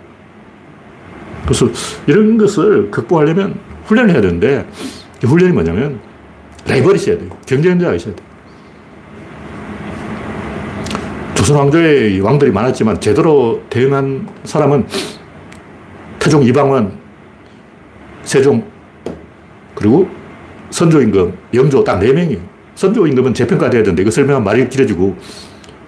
[1.45, 1.69] 그래서
[2.07, 4.67] 이런 것을 극복하려면 훈련을 해야 되는데
[5.23, 6.01] 훈련이 뭐냐면
[6.67, 7.31] 라이벌이 있어야 돼요.
[7.47, 8.27] 경쟁자가 있어야 돼요.
[11.35, 14.87] 조선 왕조의 왕들이 많았지만 제대로 대응한 사람은
[16.19, 16.99] 태종 이방원,
[18.23, 18.65] 세종,
[19.75, 20.09] 그리고
[20.71, 22.41] 선조 임금, 영조 딱네 명이에요.
[22.75, 25.17] 선조 임금은 재평가돼야 되는데 이거 설명하면 말이 길어지고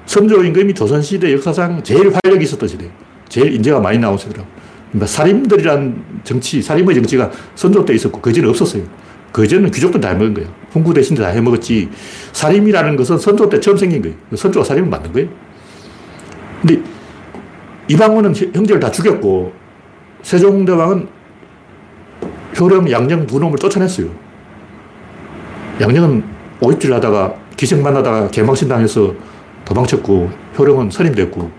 [0.05, 2.91] 선조 임금이 조선시대 역사상 제일 활력이 있었던 시대
[3.29, 4.56] 제일 인재가 많이 나온 시대라고.
[4.91, 8.83] 그러니까 살인들이란 정치, 살인의 정치가 선조 때 있었고 그전에 없었어요.
[9.33, 10.49] 그전은 귀족들 다 해먹은 거예요.
[10.71, 11.91] 훈구 대신들 다 해먹었지.
[12.33, 14.17] 살인이라는 것은 선조 때 처음 생긴 거예요.
[14.35, 15.29] 선조가 살인을 만든 거예요.
[16.63, 16.83] 근데
[17.89, 19.53] 이방원은 형제를 다 죽였고
[20.23, 21.09] 세종대왕은
[22.59, 24.09] 효령, 양령 두 놈을 쫓아냈어요.
[25.81, 26.25] 양령은
[26.61, 29.15] 오입질 하다가 기생 만나다가 개망신 당해서
[29.67, 31.51] 도망쳤고 효령은 선임됐고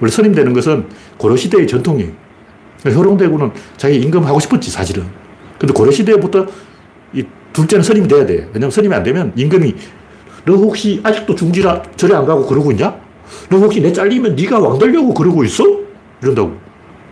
[0.00, 0.86] 원래 선임되는 것은
[1.16, 2.25] 고려시대의 전통이에요.
[2.90, 5.04] 효령대군은 자기 임금 하고 싶었지 사실은.
[5.58, 6.46] 근데 고려시대부터
[7.14, 8.48] 이 둘째는 선임이 돼야 돼.
[8.52, 9.74] 왜냐면 선임이 안 되면 임금이
[10.44, 12.94] 너 혹시 아직도 중지라 절에 안 가고 그러고 있냐?
[13.50, 15.64] 너 혹시 내 잘리면 네가 왕 되려고 그러고 있어?
[16.22, 16.56] 이런다고.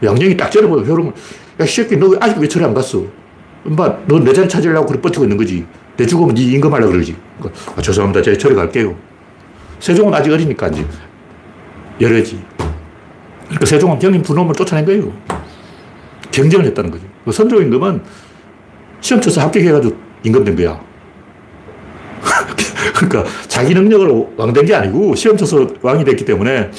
[0.02, 1.12] 양령이 딱 째려보고 효령은
[1.60, 3.04] 야, 새끼, 너 아직 왜 절에 안 갔어?
[3.64, 5.64] 엄마, 너 내 자리 찾으려고 그래 버티고 있는 거지.
[5.96, 7.16] 내 죽으면 네 임금하려고 그러지.
[7.38, 8.20] 그러니까, 아, 죄송합니다.
[8.22, 8.94] 제가 절에 갈게요.
[9.80, 10.84] 세종은 아직 어리니까 이제
[12.00, 12.42] 열어지.
[13.44, 15.12] 그러니까 세종은 형님 두 놈을 쫓아낸 거예요.
[16.34, 17.04] 경쟁을 했다는 거죠.
[17.24, 18.02] 그 선조 임금은
[19.00, 19.94] 시험 쳐서 합격해가지고
[20.24, 20.80] 임금 된 거야.
[22.96, 26.70] 그러니까 자기 능력으로 왕된 게 아니고 시험 쳐서 왕이 됐기 때문에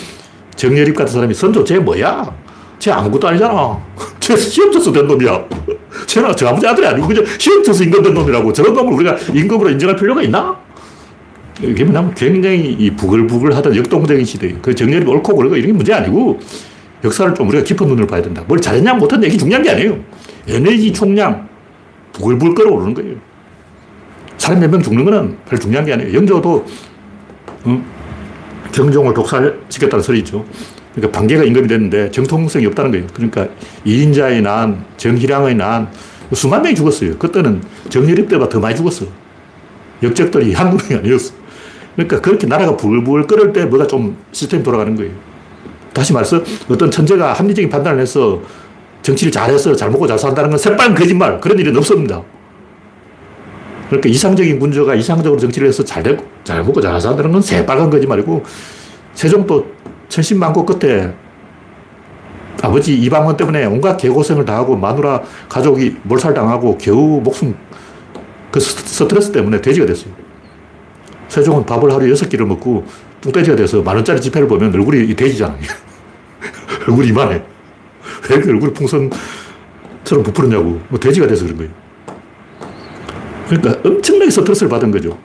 [0.56, 2.36] 정열입 같은 사람이 선조 쟤 뭐야?
[2.80, 3.80] 쟤 아무것도 아니잖아.
[4.20, 5.46] 쟤 시험 쳐서 된 놈이야.
[6.06, 8.52] 쟤는 저 아버지 아들이 아니고 그냥 시험 쳐서 임금 된 놈이라고.
[8.52, 10.60] 저런 놈을 우리가 임금으로 인정할 필요가 있나?
[11.62, 14.54] 이게 뭐냐면 굉장히 이 부글부글 하던 역동적인 시대.
[14.62, 16.39] 그 정렬이 옳고 그르고 이런 게 문제 아니고
[17.06, 18.44] 역사를 좀 우리가 깊은 눈을 봐야 된다.
[18.48, 19.98] 뭘 잘했냐 못했냐 이게 중요한 게 아니에요.
[20.48, 21.48] 에너지 총량
[22.13, 23.15] 부글부글 끓어오르는 거예요.
[24.38, 26.13] 사람 몇 명 죽는 거는 별 중요한 게 아니에요.
[26.13, 26.65] 영조도
[27.68, 27.84] 응?
[28.72, 30.46] 경종을 독살시켰다는 소리 있죠.
[30.94, 33.08] 그러니까 반개가 임금이 됐는데 정통성이 없다는 거예요.
[33.13, 33.48] 그러니까
[33.86, 35.89] 이인자의 난, 정희량의 난,
[36.34, 37.18] 수만 명이 죽었어요.
[37.18, 39.06] 그때는 정열입 때보다 더 많이 죽었어.
[40.04, 41.34] 역적들이 한두 명이 아니었어.
[41.96, 45.12] 그러니까 그렇게 나라가 불불 끓을 때 뭐가 좀 시스템이 돌아가는 거예요.
[45.95, 48.41] 다시 말해서 어떤 천재가 합리적인 판단을 해서
[49.01, 51.39] 정치를 잘해서 잘 먹고 잘 산다는 건 새빨간 거짓말.
[51.39, 52.21] 그런 일은 없습니다.
[53.88, 58.43] 그러니까 이상적인 군주가 이상적으로 정치를 해서 잘 되고 잘 먹고 잘 산다는 건 새빨간 거짓말이고
[59.13, 59.65] 세종도
[60.10, 61.13] 천신만고 끝에
[62.62, 67.55] 아버지 이방원 때문에 온갖 개고생을 당하고 마누라 가족이 몰살당하고 겨우 목숨
[68.51, 70.12] 그 스트레스 때문에 돼지가 됐어요.
[71.29, 72.86] 세종은 밥을 하루에 여섯 끼를 먹고
[73.25, 75.57] 뚱돼지가 돼서 만 원짜리 지폐를 보면 얼굴이 돼지잖아요.
[76.88, 77.41] 얼굴이 이만해.
[78.29, 80.81] 왜그 얼굴이 풍선처럼 부풀었냐고.
[80.89, 81.71] 뭐 돼지가 돼서 그런 거예요.
[83.49, 85.17] 그러니까 엄청나게 스트레스를 받은 거죠.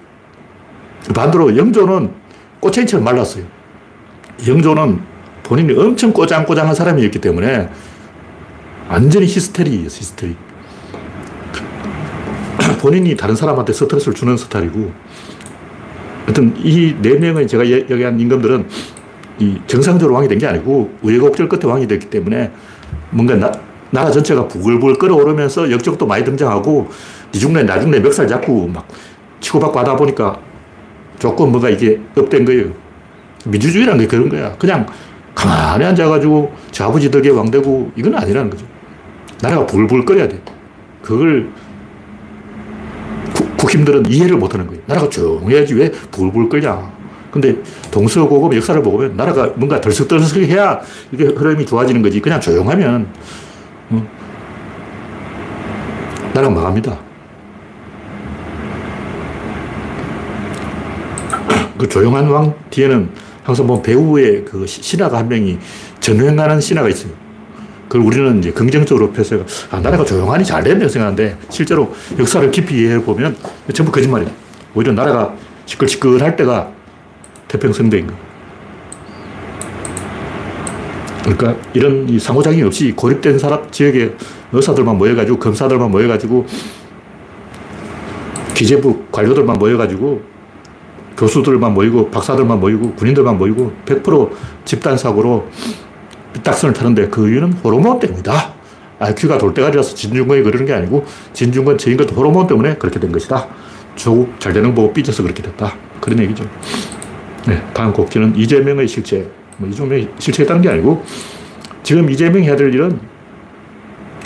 [1.14, 2.10] 반대로 영조는
[2.60, 3.44] 꼬챙이처럼 말랐어요.
[4.46, 5.00] 영조는
[5.42, 7.68] 본인이 엄청 꼬장꼬장한 사람이었기 때문에
[8.88, 10.36] 완전히 히스테리예요, 히스테리.
[12.80, 14.92] 본인이 다른 사람한테 스트레스를 주는 스타일이고,
[16.24, 18.66] 하여튼 이 네 명의 제가 얘기한 임금들은
[19.38, 22.50] 이 정상적으로 왕이 된 게 아니고 우여곡절 끝에 왕이 됐기 때문에
[23.10, 23.50] 뭔가 나,
[23.90, 26.88] 나라 전체가 부글부글 끓어오르면서 역적도 많이 등장하고
[27.32, 28.86] 니중내 나중내 멱살 잡고 막
[29.40, 30.38] 치고받고 하다 보니까
[31.18, 32.70] 조금 뭔가 이게 업된 거예요.
[33.46, 34.54] 민주주의라는 게 그런 거야.
[34.58, 34.86] 그냥
[35.34, 38.66] 가만히 앉아가지고 저 아버지 덕에 왕되고 이건 아니라는 거죠.
[39.40, 40.38] 나라가 불불 끓여야 돼.
[41.02, 41.48] 그걸
[43.60, 44.82] 국힘들은 이해를 못 하는 거예요.
[44.86, 46.90] 나라가 조용해야지 왜 불불 끓냐.
[47.30, 47.56] 근데
[47.90, 50.80] 동서고금 역사를 보면 나라가 뭔가 덜썩덜썩 해야
[51.12, 52.20] 이게 흐름이 좋아지는 거지.
[52.20, 53.06] 그냥 조용하면,
[53.90, 54.06] 어?
[56.34, 56.98] 나라가 망합니다.
[61.78, 63.08] 그 조용한 왕 뒤에는
[63.42, 65.58] 항상 보면 배우의 그 신하가 한 명이
[66.00, 67.12] 전횡하는 신하가 있어요.
[67.90, 69.36] 그걸 우리는 이제 긍정적으로 펴서
[69.68, 73.36] 아, 나라가 조용하니 잘 됐네 생각하는데 실제로 역사를 깊이 이해해 보면
[73.74, 74.30] 전부 거짓말이에요.
[74.76, 75.34] 오히려 나라가
[75.66, 76.70] 시끌시끌할 때가
[77.48, 78.20] 태평성대인 거예요.
[81.24, 84.14] 그러니까 이런 상호작용이 없이 고립된 사람 지역에
[84.52, 86.46] 의사들만 모여가지고 검사들만 모여가지고
[88.54, 90.22] 기재부 관료들만 모여가지고
[91.16, 94.30] 교수들만 모이고 박사들만 모이고 군인들만 모이고 100%
[94.64, 95.48] 집단사고로
[96.32, 98.54] 삐딱선을 타는데 그 이유는 호르몬 때문이다.
[98.98, 103.48] IQ가 돌대가리라서 진중권이 그러는 게 아니고 진중권 저인 것도 호르몬 때문에 그렇게 된 것이다.
[103.96, 105.74] 조국 잘 되는 거 보고 삐져서 그렇게 됐다.
[106.00, 106.44] 그런 얘기죠.
[107.46, 109.26] 네, 다음 곡지는 이재명의 실체.
[109.56, 111.04] 뭐 이재명이 실체했다는 게 아니고
[111.82, 112.98] 지금 이재명이 해야 될 일은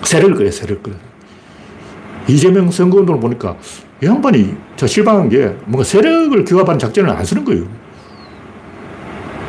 [0.02, 0.92] 세력을 끄요, 세력을 끄
[2.28, 3.56] 이재명 선거운동을 보니까
[4.02, 7.64] 이 양반이 저 실망한 게 뭔가 세력을 규합하는 작전을 안 쓰는 거예요.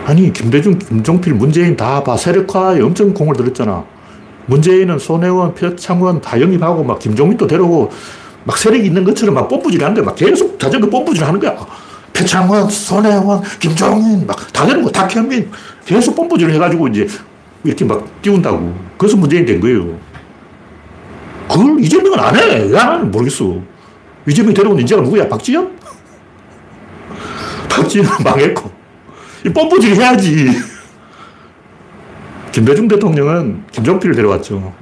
[0.06, 2.16] 아니, 김대중, 김종필, 문재인 다 봐.
[2.16, 3.84] 세력화에 엄청 공을 들였잖아.
[4.46, 7.92] 문재인은 손혜원, 표창원 다 영입하고 막 김종민도 데려오고
[8.44, 11.56] 막 세력이 있는 것처럼 막 뽐뿌질 하는데 막 계속 자전거 뽐뿌질 하는 거야.
[12.14, 15.50] 표창원, 손혜원, 김종인 막 다 데려오고 탁현민
[15.86, 17.08] 계속 뽐뿌질 해가지고 이제
[17.64, 18.76] 이렇게 막 띄운다고.
[18.98, 19.98] 그래서 문재인 된 거예요.
[21.50, 22.66] 그걸 이재명은 안 해.
[22.66, 23.58] 나는 모르겠어.
[24.28, 25.28] 이재명이 데려온 인재가 누구야?
[25.28, 25.76] 박지현?
[27.70, 28.65] 박지현은 망했고.
[29.46, 30.48] 이 뻔뻔질 해야지.
[32.52, 34.74] 김대중 대통령은 김종필을 데려왔죠.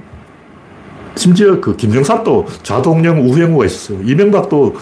[1.16, 4.00] 심지어 그 김정삼도 좌동령 우행우가 있었어요.
[4.02, 4.76] 이명박도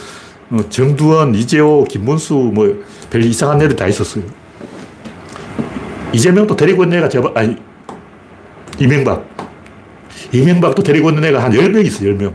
[0.51, 4.25] 어, 정두원, 이재호, 김문수 뭐 별 이상한 애들 다 있었어요.
[6.14, 7.57] 이재명도 데리고 있는 애가 제발, 아니,
[8.79, 9.29] 이명박.
[10.33, 12.33] 이명박도 데리고 있는 애가 한 10명 있어, 10명.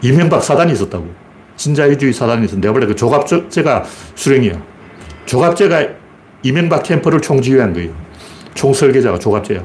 [0.00, 1.06] 이명박 사단이 있었다고.
[1.56, 4.62] 신자유주의 사단이 있었는데, 볼때 그 조갑제가 수령이야.
[5.26, 6.03] 조갑제가
[6.44, 7.90] 이명박 캠프를 총지휘한 거예요.
[8.54, 9.64] 총설계자가 조갑제야.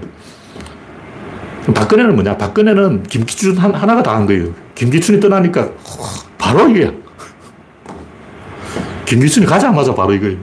[1.76, 2.38] 박근혜는 뭐냐?
[2.38, 4.54] 박근혜는 김기춘 하나가 다 한 거예요.
[4.74, 5.70] 김기춘이 떠나니까
[6.38, 6.92] 바로 이게
[9.06, 10.38] 김기춘이 가자마자 바로 이거예요.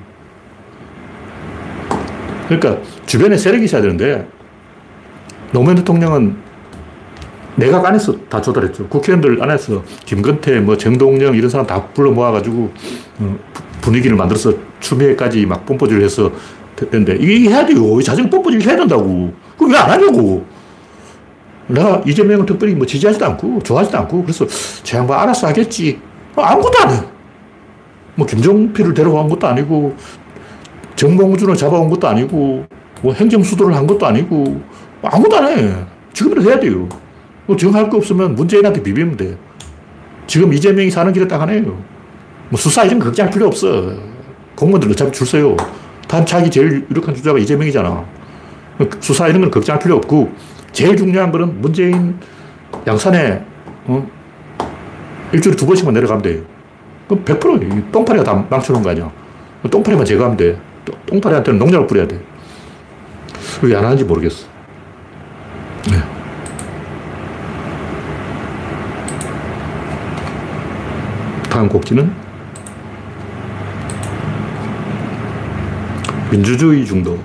[2.48, 4.28] 그러니까 주변에 세력이 있어야 되는데
[5.52, 6.36] 노무현 대통령은
[7.56, 8.86] 내각 안에서 다 조달했죠.
[8.88, 12.72] 국회의원들 안에서 김건태, 뭐 정동영 이런 사람 다 불러 모아가지고
[13.20, 13.38] 어,
[13.80, 16.30] 분위기를 만들어서 추미애까지 막 뽐뿌질 해서
[16.76, 18.00] 됐는데 이게 해야 돼요.
[18.02, 19.32] 자정 뽐뿌질 해야 된다고.
[19.56, 20.44] 그럼 왜 안 하냐고.
[21.68, 24.46] 내가 이재명은 특별히 뭐 지지하지도 않고 좋아하지도 않고 그래서
[24.82, 25.98] 저 양반 알아서 하겠지.
[26.34, 27.00] 뭐 아무것도 안 해.
[28.14, 29.94] 뭐 김종필을 데려간 것도 아니고
[30.94, 32.64] 정봉준을 잡아온 것도 아니고
[33.02, 35.74] 뭐 행정수도를 한 것도 아니고 뭐 아무것도 안 해.
[36.12, 36.88] 지금이라도 해야 돼요.
[37.46, 39.36] 뭐 지금 할 거 없으면 문재인한테 비비면 돼.
[40.26, 41.62] 지금 이재명이 사는 길에 딱 하네요.
[42.48, 43.92] 뭐 수사 이런 거 걱정할 필요 없어.
[44.56, 45.56] 공무원들 어차피 줄 서요.
[46.08, 48.04] 단 자기 제일 유력한 주자가 이재명이잖아.
[49.00, 50.30] 수사 이런 건 걱정할 필요 없고
[50.72, 52.18] 제일 중요한 거는 문재인
[52.86, 53.42] 양산에
[53.86, 54.06] 어?
[55.32, 56.42] 일주일에 두 번씩만 내려가면 돼요.
[57.08, 59.10] 그럼 100% 똥파리가 다 망쳐놓은 거 아니야.
[59.70, 60.58] 똥파리만 제거하면 돼.
[61.06, 62.20] 똥파리한테는 농약을 뿌려야 돼.
[63.62, 64.46] 왜 안 하는지 모르겠어.
[65.90, 65.96] 네.
[71.50, 72.25] 다음 곡지는
[76.30, 77.22] 민주주의 중독.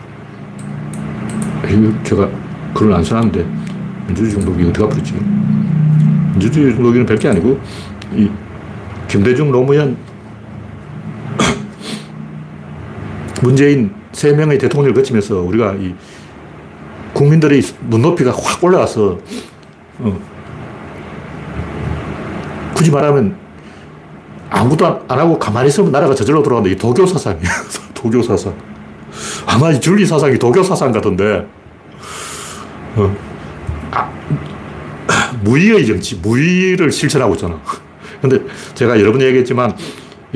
[2.04, 2.30] 제가
[2.74, 3.46] 글을 안 써놨는데
[4.08, 5.14] 민주주의 중독이 어디가 부르지?
[6.34, 7.60] 민주주의 중독이 별게 아니고
[8.14, 8.30] 이
[9.08, 9.98] 김대중, 노무현,
[13.42, 15.94] 문재인 세 명의 대통령을 거치면서 우리가 이
[17.14, 19.20] 국민들의 눈높이가 확 올라가서
[20.00, 20.20] 어,
[22.76, 23.36] 굳이 말하면
[24.50, 26.70] 아무것도 안 하고 가만히 있으면 나라가 저절로 돌아간다.
[26.70, 27.50] 이 도교 사상이에요.
[27.94, 28.71] 도교 사상.
[29.46, 31.46] 아마 이 줄리 사상이 도교 사상 같은데
[32.96, 33.16] 어.
[33.92, 34.10] 아,
[35.44, 37.60] 무의의 정치, 무의를 실천하고 있잖아.
[38.22, 38.40] 근데
[38.76, 39.76] 제가 여러 번 얘기했지만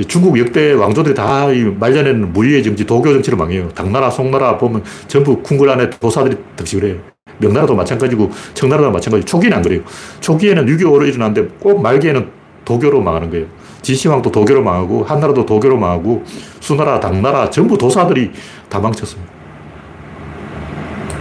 [0.07, 3.69] 중국 역대 왕조들이 다 말년에는 무의의 정치, 도교 정치를 망해요.
[3.69, 6.97] 당나라, 송나라 보면 전부 궁궐 안에 도사들이 득식을 해요.
[7.37, 9.81] 명나라도 마찬가지고 청나라도 마찬가지고 초기는 안 그래요.
[10.21, 12.27] 초기에는 유교로 일어났는데 꼭 말기에는
[12.65, 13.45] 도교로 망하는 거예요.
[13.85, 16.23] 진시황도 도교로 망하고 한나라도 도교로 망하고
[16.59, 18.31] 수나라, 당나라 전부 도사들이
[18.67, 19.31] 다 망쳤습니다.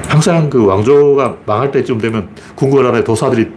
[0.08, 3.50] 항상 그 왕조가 망할 때쯤 되면 궁궐 안에 도사들이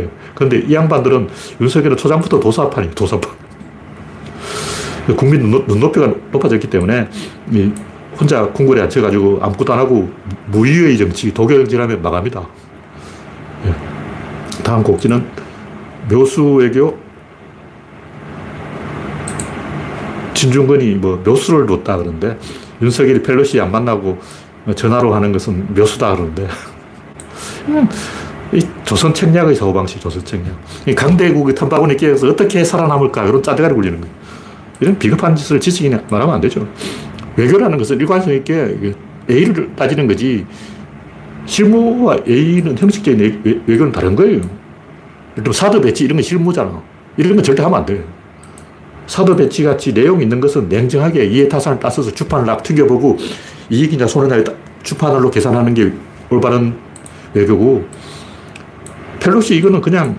[0.00, 0.08] 해요.
[0.34, 1.28] 그런데 이 양반들은
[1.60, 3.30] 윤석열은 초장부터 도사판이에요, 도사판.
[5.16, 7.08] 국민 눈높이가 높아졌기 때문에
[8.18, 10.10] 혼자 궁궐에 앉혀가지고 아무것도 안 하고
[10.46, 12.42] 무의의 정치, 정치를 하면 망합니다.
[13.66, 13.74] 예.
[14.64, 15.24] 다음 곡지는
[16.10, 17.09] 묘수 외교
[20.40, 22.38] 진중권이 뭐 묘수를 뒀다 그러는데
[22.80, 24.18] 윤석열이 펠로시 안 만나고
[24.74, 26.48] 전화로 하는 것은 묘수다 그러는데
[28.52, 30.46] 이 조선 책략의 사고방식, 조선 책략.
[30.86, 34.14] 이 강대국의 텀바구니 끼어서 어떻게 살아남을까 이런 짜대가리 굴리는 거예요.
[34.80, 36.66] 이런 비겁한 짓을 지식인이 말하면 안 되죠.
[37.36, 38.94] 외교라는 것은 일관성 있게
[39.28, 40.46] A를 따지는 거지
[41.44, 44.40] 실무와 A는 형식적인 외교는 다른 거예요.
[45.36, 46.82] 예를 사드 배치 이런 건 실무잖아.
[47.18, 48.02] 이런 건 절대 하면 안 돼.
[49.10, 53.18] 사드 배치 같이 내용 있는 것은 냉정하게 이해타산을 따서서 주판을 막 튕겨보고
[53.68, 54.44] 이익이냐 손해냐
[54.84, 55.92] 주판으로 계산하는 게
[56.30, 56.76] 올바른
[57.34, 57.84] 외교고
[59.18, 60.16] 펠로시 이거는 그냥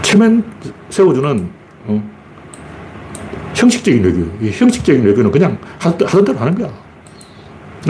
[0.00, 0.42] 체면
[0.88, 1.50] 세워주는
[1.88, 2.10] 어,
[3.54, 4.20] 형식적인 외교.
[4.40, 6.70] 이 형식적인 외교는 그냥 하던 대로 하는 거야.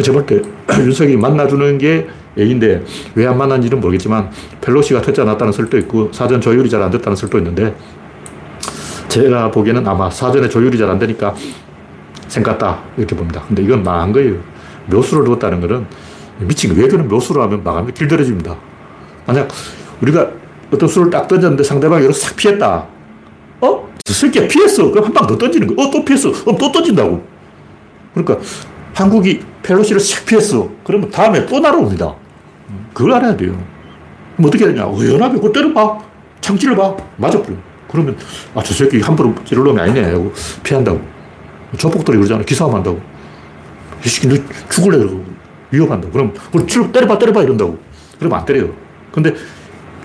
[0.03, 0.43] 제가 때
[0.77, 2.83] 윤석이 만나주는 게 A인데
[3.15, 4.29] 왜 안 만났는지는 모르겠지만
[4.61, 7.75] 펠로시가 퇴짜 났다는 설도 있고 사전 조율이 잘 안 됐다는 설도 있는데
[9.13, 11.35] 제가 보기에는 아마 사전에 조율이 잘 안 되니까
[12.29, 13.43] 생겼다 이렇게 봅니다.
[13.47, 14.37] 근데 이건 망한 거예요.
[14.87, 15.87] 묘수를 뒀다는 것은
[16.39, 16.81] 미친 거.
[16.81, 18.57] 외교는 묘수를 하면 망하면 길들여집니다.
[19.27, 19.49] 만약
[20.01, 20.31] 우리가
[20.73, 22.87] 어떤 수를 딱 던졌는데 상대방이 이렇게 싹 피했다.
[23.61, 23.89] 어?
[24.03, 24.91] 저 새끼야 피했어.
[24.91, 25.83] 그럼 한 방 더 던지는 거.
[25.83, 26.33] 어, 또 피했어.
[26.33, 27.23] 그럼 또 던진다고.
[28.15, 28.39] 그러니까
[28.95, 30.71] 한국이 펠로시를 싹 피했어.
[30.85, 32.15] 그러면 다음에 또 날아옵니다.
[32.95, 33.53] 그걸 알아야 돼요.
[34.37, 34.87] 그럼 어떻게 되냐.
[34.91, 35.99] 의연하게 그걸 때려봐.
[36.41, 36.97] 창질을 봐.
[37.19, 37.55] 맞아버려.
[37.93, 38.17] 그러면,
[38.55, 40.13] 아, 저 새끼 함부로 찌를 놈이 아니네.
[40.13, 41.01] 하고 피한다고.
[41.77, 42.43] 조폭들이 그러잖아.
[42.43, 43.01] 기싸움 한다고.
[44.05, 44.37] 이 새끼 너
[44.71, 44.99] 죽을래.
[44.99, 45.25] 그러고.
[45.71, 46.09] 위험한다.
[46.11, 47.79] 그럼, 우리 쭉 때려봐, 때려봐 이런다고.
[48.19, 48.71] 그러면 안 때려요.
[49.13, 49.35] 근데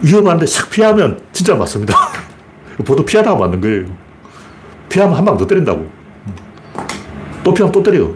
[0.01, 1.93] 위험한데 싹 피하면 진짜 맞습니다.
[2.85, 3.85] 보도 피하다가 맞는 거예요.
[4.89, 5.89] 피하면 한 방 더 때린다고.
[7.43, 8.15] 또 피하면 또 때려요.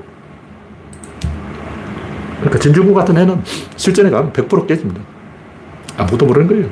[2.39, 3.41] 그러니까 진중구 같은 애는
[3.75, 5.01] 실전에 가면 100% 깨집니다.
[5.97, 6.69] 아무것도 모르는 거예요.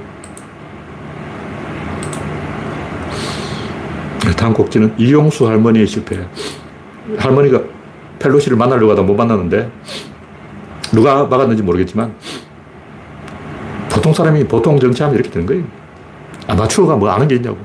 [4.40, 6.18] 다음 곡지는 이용수 할머니의 실패.
[7.18, 7.60] 할머니가
[8.20, 9.70] 펠로시를 만나려고 하다 못 만났는데
[10.94, 12.14] 누가 막았는지 모르겠지만
[13.90, 15.64] 보통 사람이 보통 정치하면 이렇게 되는 거예요.
[16.48, 17.58] 아마추어가 뭐 아는 게 있냐고.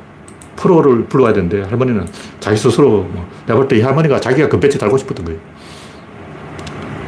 [0.57, 2.07] 프로를 불러야 되는데 할머니는
[2.41, 5.39] 자기 스스로 뭐 내가 볼 때 이 할머니가 자기가 금배지 달고 싶었던 거예요.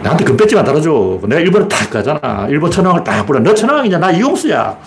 [0.04, 1.20] 나한테 금배지만 달아줘.
[1.26, 2.46] 내가 일본에 딱 가잖아.
[2.48, 3.40] 일본 천황을 딱 불러.
[3.40, 3.98] 너 천황이냐?
[3.98, 4.78] 나 이용수야.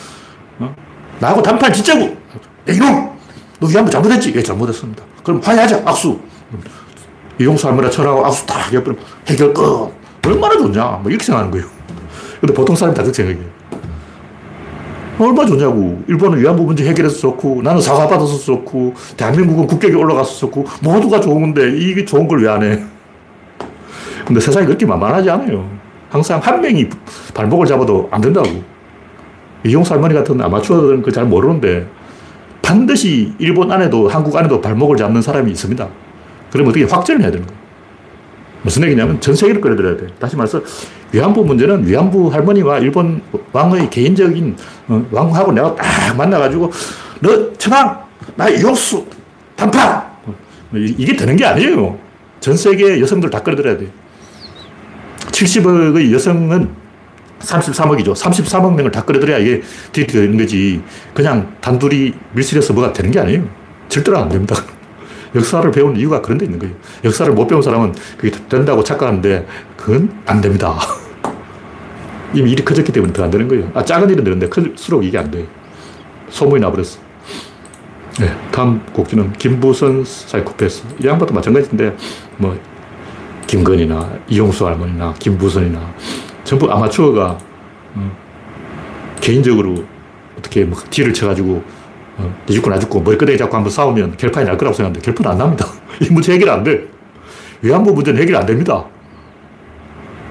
[0.59, 0.75] 어?
[1.19, 2.05] 나하고 단판 진짜고.
[2.05, 3.18] 야, 이놈!
[3.59, 4.33] 너 위안부 잘못했지?
[4.35, 5.03] 예, 잘못했습니다.
[5.23, 5.81] 그럼 화해하자.
[5.85, 6.19] 악수.
[7.39, 9.63] 이용수 할머니가 천황하고 악수 딱 해버리면 해결 끝.
[10.25, 10.99] 얼마나 좋냐.
[11.01, 11.65] 뭐 이렇게 생각하는 거예요.
[12.39, 13.49] 근데 보통 사람이 다 그렇게 생각해요.
[15.19, 16.01] 얼마 좋냐고.
[16.07, 22.05] 일본은 위안부 문제 해결해서 좋고, 나는 사과받아서 좋고, 대한민국은 국격이 올라가서 좋고, 모두가 좋은데, 이게
[22.05, 22.81] 좋은 걸 왜 안 해?
[24.25, 25.69] 근데 세상이 그렇게 만만하지 않아요.
[26.09, 26.87] 항상 한 명이
[27.33, 28.47] 발목을 잡아도 안 된다고.
[29.65, 31.85] 이용수 할머니 같은 아마추어들은 그 잘 모르는데,
[32.69, 35.87] 반드시 일본 안에도, 한국 안에도 발목을 잡는 사람이 있습니다.
[36.51, 37.59] 그러면 어떻게 확전을 해야 되는 거예요.
[38.61, 40.05] 무슨 얘기냐면 전 세계를 끌어들여야 돼.
[40.19, 40.61] 다시 말해서
[41.11, 44.55] 위안부 문제는 위안부 할머니와 일본 왕의 개인적인
[44.87, 46.71] 어, 왕하고 내가 딱 만나가지고
[47.21, 48.03] 너 천황
[48.35, 49.03] 나 이용수
[49.55, 50.35] 단판 어,
[50.75, 51.97] 이게 되는 게 아니에요.
[52.39, 53.87] 전 세계 여성들 다 끌어들여야 돼.
[55.31, 56.69] 70억의 여성은
[57.39, 58.13] 33억이죠.
[58.15, 59.61] 33억 명을 다 끌어들여야 이게
[60.07, 60.81] 되는 거지.
[61.13, 63.43] 그냥 단둘이 밀실에서 뭐가 되는 게 아니에요.
[63.87, 64.55] 절대로 안 됩니다.
[65.35, 66.75] 역사를 배운 이유가 그런 데 있는 거예요.
[67.03, 69.47] 역사를 못 배운 사람은 그게 된다고 착각하는데
[69.77, 70.77] 그건 안 됩니다.
[72.33, 73.71] 이미 일이 커졌기 때문에 더 안 되는 거예요.
[73.73, 75.45] 아, 작은 일은 되는데 클수록 이게 안 돼요.
[76.29, 76.99] 소문이 나버렸어.
[78.19, 80.83] 네, 다음 곡지는 김부선 사이코패스.
[81.01, 81.95] 이 양반도 마찬가지인데,
[82.37, 82.59] 뭐,
[83.47, 85.93] 김건희나 이용수 할머니나 김부선이나
[86.49, 87.37] 전부 아마추어가
[87.93, 88.17] 어,
[89.21, 89.85] 개인적으로
[90.35, 91.63] 어떻게 뭐 뒤를 쳐가지고
[92.17, 95.37] 어, 니 죽고 나 죽고 머리끄댕이 잡고 한번 싸우면 결판이 날 거라고 생각하는데 결판은 안
[95.37, 95.67] 납니다.
[96.01, 96.87] 이 문제 해결 안 돼.
[97.61, 98.83] 위안부 문제는 해결 안 됩니다.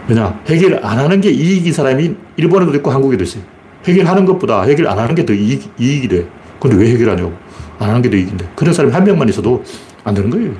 [0.09, 0.41] 왜냐?
[0.49, 3.45] 해결 안 하는 게 이익인 사람이 일본에도 있고 한국에도 있어요.
[3.85, 6.27] 해결하는 것보다 해결 안 하는 게 더 이익, 이익이 돼.
[6.59, 7.33] 근데 왜 해결하냐고.
[7.79, 8.51] 안 하는 게 더 이익인데.
[8.57, 9.63] 그런 사람이 한 명만 있어도
[10.03, 10.51] 안 되는 거예요.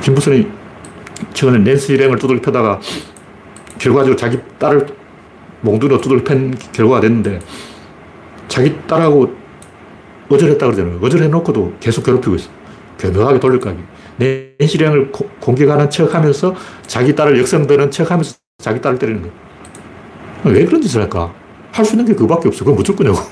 [0.00, 0.48] 김부선이
[1.34, 2.80] 최근에 낸스 일행을 두들겨 패다가
[3.78, 4.86] 결과적으로 자기 딸을
[5.62, 7.40] 몽둥이로 두들겨 팬 결과가 됐는데
[8.48, 9.34] 자기 딸하고
[10.28, 10.98] 어절했다 그러잖아요.
[11.02, 12.50] 어절해놓고도 계속 괴롭히고 있어.
[12.98, 13.78] 교묘하게 돌려가기.
[14.16, 16.54] 내실행을 공격하는 척 하면서
[16.86, 19.32] 자기 딸을 역성되는 척 하면서 자기 딸을 때리는 거야.
[20.44, 21.32] 왜 그런 짓을 할까?
[21.72, 22.60] 할 수 있는 게 그거밖에 없어.
[22.64, 23.26] 그건 무조건 거냐고.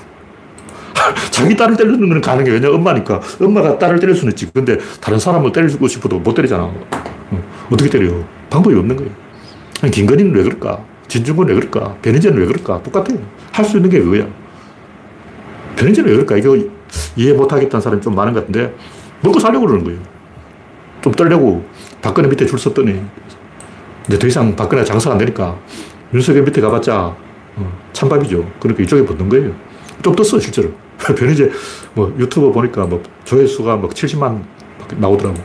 [1.31, 2.51] 자기 딸을 때리는 건 가능해.
[2.51, 3.19] 왜냐 엄마니까.
[3.41, 4.51] 엄마가 딸을 때릴 수는 있지.
[4.53, 6.71] 근데 다른 사람을 때리고 싶어도 못 때리잖아.
[7.71, 8.13] 어떻게 때려?
[8.49, 9.11] 방법이 없는 거예요.
[9.91, 10.83] 김건희는 왜 그럴까?
[11.07, 11.97] 진중권 왜 그럴까?
[12.01, 12.81] 변희재는 왜 그럴까?
[12.83, 13.19] 똑같아요.
[13.51, 14.27] 할 수 있는 게 그거야.
[15.75, 16.37] 변희재는 왜 그럴까?
[16.37, 16.57] 이거
[17.15, 18.73] 이해 못 하겠다는 사람이 좀 많은 것 같은데,
[19.21, 19.99] 먹고 살려고 그러는 거예요.
[21.01, 21.63] 좀 떨려고
[22.01, 23.01] 박근혜 밑에 줄 섰더니,
[24.07, 25.57] 이제 더 이상 박근혜 장사가 안 되니까,
[26.13, 27.15] 윤석열 밑에 가봤자,
[27.57, 28.49] 어, 찬밥이죠.
[28.59, 29.51] 그러니까 이쪽에 붙는 거예요.
[30.01, 30.71] 좀 떴어, 실제로.
[30.97, 31.51] 변희재,
[31.93, 34.41] 뭐, 유튜브 보니까 뭐, 조회수가 막 70만
[34.97, 35.37] 나오더라고.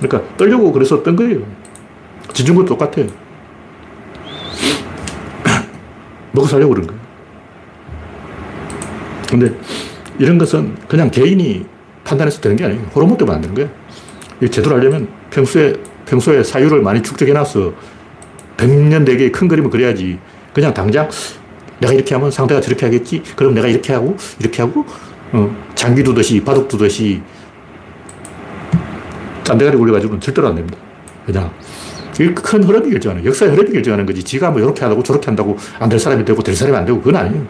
[0.00, 1.40] 그러니까 떨려고 그래서 뜬 거예요.
[2.32, 3.06] 진중권 똑같아요.
[6.40, 7.00] 먹고 살려고 그런 거예요.
[9.28, 9.54] 근데
[10.18, 11.64] 이런 것은 그냥 개인이
[12.04, 12.82] 판단해서 되는 게 아니에요.
[12.94, 13.70] 호르몬 때문에 안 되는 거예요.
[14.50, 15.74] 제대로 하려면 평소에,
[16.06, 17.72] 평소에 사유를 많이 축적해놔서
[18.56, 20.18] 100년 되게 큰 그림을 그려야지.
[20.52, 21.08] 그냥 당장
[21.78, 23.22] 내가 이렇게 하면 상대가 저렇게 하겠지.
[23.36, 24.84] 그럼 내가 이렇게 하고, 이렇게 하고,
[25.32, 27.22] 어, 장기 두듯이, 바둑 두듯이
[29.44, 30.76] 짠대가리 굴려가지고는 절대로 안 됩니다.
[31.24, 31.50] 그냥
[32.12, 34.22] 큰 흐름이 결정하는, 역사의 흐름이 결정하는 거지.
[34.22, 37.16] 지가 뭐 이렇게 하고 저렇게 한다고 안 될 사람이 되고 될 사람이 안 되고 그건
[37.16, 37.46] 아니에요.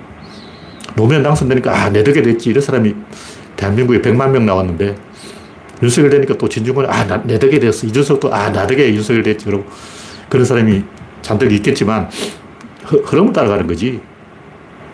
[0.96, 2.50] 노무현 당선되니까 아, 내 덕에 됐지.
[2.50, 2.94] 이런 사람이
[3.56, 4.96] 대한민국에 100만 명 나왔는데
[5.82, 7.86] 윤석열 되니까 또 진중권 아, 나, 내 덕에 됐어.
[7.86, 9.44] 이준석도 아, 나 덕에 윤석열 됐지.
[9.46, 9.64] 그러고
[10.28, 10.82] 그런 사람이
[11.22, 12.08] 잔뜩 있겠지만
[12.84, 14.00] 흐, 흐름을 따라가는 거지.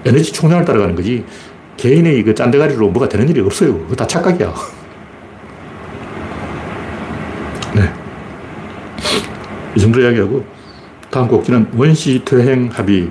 [0.05, 1.25] 에너지 총량을 따라가는 거지.
[1.77, 3.79] 개인의 그 짠대가리로 뭐가 되는 일이 없어요.
[3.81, 4.55] 그거 다 착각이야.
[9.77, 10.43] 이 정도 이야기하고
[11.11, 13.11] 다음 곡지는 원시 퇴행 합의.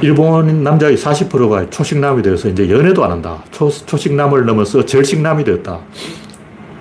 [0.00, 3.42] 일본 남자의 40%가 초식남이 되어서 이제 연애도 안 한다.
[3.52, 5.78] 초, 초식남을 넘어서 절식남이 되었다.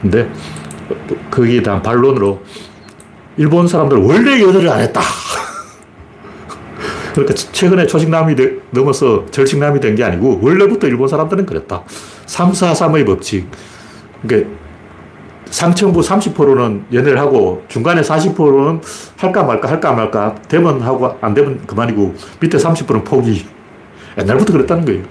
[0.02, 0.28] 근데
[1.30, 2.42] 거기에 대한 반론으로
[3.38, 5.02] 일본 사람들은 원래 연애를 안 했다.
[7.14, 11.84] 그러니까 최근에 초식남이 되, 넘어서 절식남이 된 게 아니고 원래부터 일본 사람들은 그랬다.
[12.32, 13.46] 3, 4, 3의 법칙.
[14.26, 14.50] 그러니까
[15.50, 18.80] 상층부 30%는 연애를 하고 중간에 40%는
[19.18, 23.46] 할까 말까 할까 말까 되면 하고 안 되면 그만이고 밑에 30%는 포기.
[24.18, 25.04] 옛날부터 그랬다는 거예요.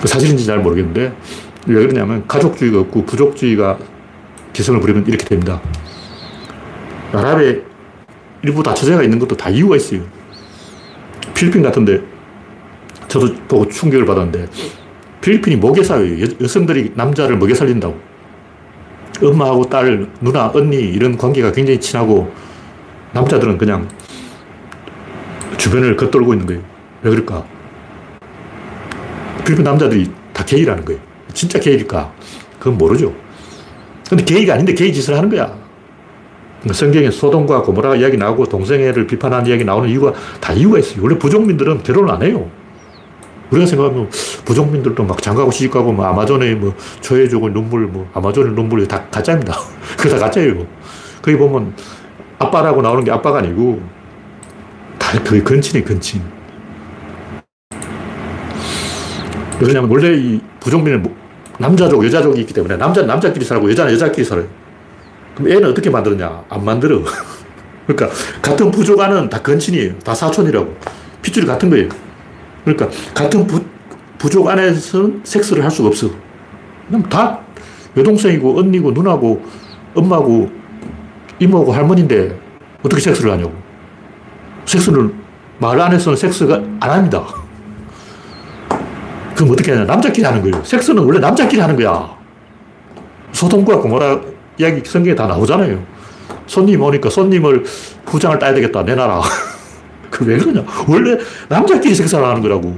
[0.00, 1.12] 그 사실인지 잘 모르겠는데
[1.66, 3.76] 왜 그러냐면 가족주의가 없고 부족주의가
[4.52, 5.60] 기성을 부리면 이렇게 됩니다.
[7.12, 7.60] 아랍에
[8.42, 10.02] 일부 다처제가 있는 것도 다 이유가 있어요.
[11.34, 12.00] 필리핀 같은데
[13.08, 14.46] 저도 보고 충격을 받았는데
[15.20, 16.26] 필리핀이 모계 사회예요.
[16.40, 17.98] 여성들이 남자를 먹여 살린다고.
[19.22, 22.32] 엄마하고 딸, 누나, 언니 이런 관계가 굉장히 친하고
[23.12, 23.88] 남자들은 그냥
[25.58, 26.62] 주변을 겉돌고 있는 거예요.
[27.02, 27.44] 왜 그럴까?
[29.44, 31.00] 필리핀 남자들이 다 게이라는 거예요.
[31.34, 32.12] 진짜 게이일까?
[32.58, 33.14] 그건 모르죠.
[34.08, 35.54] 근데 게이가 아닌데 게이 짓을 하는 거야.
[36.72, 41.02] 성경에 소돔과 고모라 이야기 나오고 동성애를 비판하는 이야기 나오는 이유가 다 이유가 있어요.
[41.02, 42.50] 원래 부족민들은 결혼을 안 해요.
[43.50, 44.08] 우리가 생각하면
[44.44, 49.56] 부족민들도 막 장가고 시집가고 뭐 아마존의 뭐 초해족의 눈물 뭐 아마존의 눈물 다 가짜입니다.
[49.98, 50.66] 그거 다 가짜예요.
[51.20, 51.74] 거기 보면
[52.38, 53.82] 아빠라고 나오는 게 아빠가 아니고
[54.98, 56.22] 다 거의 근친이 근친.
[59.60, 61.14] 왜냐면 원래 이 부족민은 뭐
[61.58, 64.46] 남자족, 여자족이 있기 때문에 남자는 남자끼리 살고 여자는 여자끼리 살아요.
[65.34, 66.44] 그럼 애는 어떻게 만들었냐?
[66.48, 67.02] 안 만들어.
[67.86, 69.98] 그러니까 같은 부족 안은 다 근친이에요.
[69.98, 70.74] 다 사촌이라고.
[71.20, 71.88] 핏줄이 같은 거예요.
[72.64, 73.62] 그러니까 같은 부,
[74.18, 76.10] 부족 안에서는 섹스를 할 수가 없어.
[76.88, 77.40] 그냥 다
[77.96, 79.42] 여동생이고 언니고 누나고
[79.94, 80.50] 엄마고
[81.38, 82.38] 이모고 할머니인데
[82.82, 83.52] 어떻게 섹스를 하냐고.
[84.66, 85.12] 섹스를
[85.58, 87.24] 말 안에서는 섹스가 안 합니다.
[89.34, 89.84] 그럼 어떻게 하냐.
[89.84, 90.62] 남자끼리 하는 거예요.
[90.64, 92.14] 섹스는 원래 남자끼리 하는 거야.
[93.32, 94.20] 소돔과 고모라
[94.58, 95.82] 이야기 성경에 다 나오잖아요.
[96.46, 97.64] 손님 오니까 손님을
[98.04, 98.82] 부장을 따야 되겠다.
[98.82, 99.22] 내놔라.
[100.20, 100.62] 그왜 그러냐?
[100.86, 101.16] 원래
[101.48, 102.76] 남자끼리 섹스를 하는 거라고.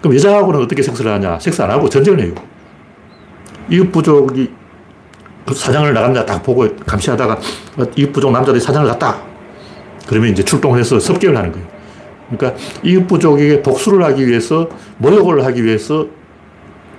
[0.00, 1.38] 그럼 여자하고는 어떻게 섹스를 하냐?
[1.38, 2.34] 섹스 안 하고 전쟁을 해요.
[3.70, 4.50] 이웃 부족이
[5.46, 7.38] 그 사장을 나간다 딱 보고 감시하다가
[7.96, 9.22] 이웃 부족 남자들이 사장을 갔다.
[10.08, 11.66] 그러면 이제 출동해서 섭격을 하는 거예요.
[12.30, 16.06] 그러니까 이웃 부족에게 복수를 하기 위해서 모욕을 하기 위해서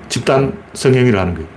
[0.07, 1.47] 집단 성행위를 하는 거예요.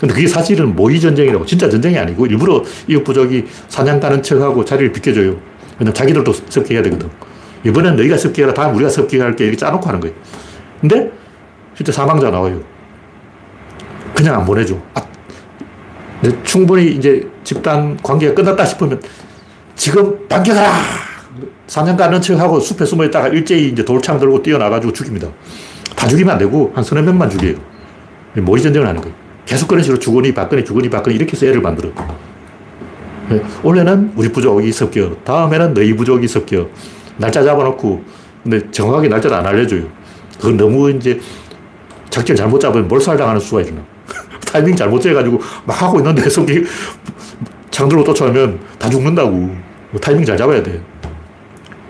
[0.00, 4.90] 근데 그게 사실은 모의 전쟁이라고 진짜 전쟁이 아니고 일부러 이웃 부족이 사냥 가는 척하고 자리를
[4.92, 5.36] 비켜줘요.
[5.78, 7.10] 왜냐면 자기들도 섭격해야 되거든.
[7.64, 8.54] 이번엔 너희가 섭격해라.
[8.54, 9.44] 다음 우리가 섭격할게.
[9.44, 10.14] 이렇게 짜놓고 하는 거예요.
[10.80, 11.10] 근데
[11.76, 12.60] 실제 사망자 나와요.
[14.14, 14.76] 그냥 안 보내줘.
[14.94, 15.02] 아,
[16.44, 19.00] 충분히 이제 집단 관계가 끝났다 싶으면
[19.74, 20.70] 지금 반격하라!
[21.66, 25.28] 사냥가 는 척하고 숲에 숨어 있다가 일제히 이제 돌창 들고 뛰어나가지고 죽입니다.
[25.96, 27.54] 다 죽이면 안 되고 한 서너 명만 죽여요.
[28.36, 29.14] 모의 전쟁을 하는 거예요.
[29.46, 31.90] 계속 그런 식으로 주거니 받거니 주거니 받거니 이렇게 해서 애를 만들어.
[33.28, 35.16] 네, 원래는 우리 부족이 섞여.
[35.24, 36.68] 다음에는 너희 부족이 섞여.
[37.16, 38.02] 날짜 잡아놓고,
[38.42, 39.84] 근데 정확하게 날짜를 안 알려줘요.
[40.36, 41.20] 그건 너무 이제
[42.10, 43.80] 작전 잘못 잡으면 몰살당하는 수가 있나.
[44.46, 46.64] 타이밍 잘못 재가지고 막 하고 있는데 속이
[47.70, 49.30] 창들로 쫓아오면 다 죽는다고.
[49.30, 50.80] 뭐 타이밍 잘 잡아야 돼.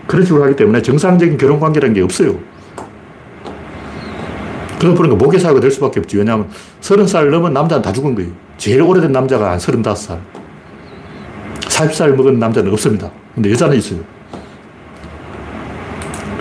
[0.07, 2.37] 그런 식으로 하기 때문에 정상적인 결혼 관계라는 게 없어요.
[4.79, 6.17] 그러다 보니까 모계사회가 될 수밖에 없지.
[6.17, 6.49] 왜냐하면
[6.81, 8.31] 서른 살 넘은 남자는 다 죽은 거예요.
[8.57, 10.21] 제일 오래된 남자가 한 서른다섯 살.
[11.61, 13.09] 40살 먹은 남자는 없습니다.
[13.33, 14.01] 근데 여자는 있어요.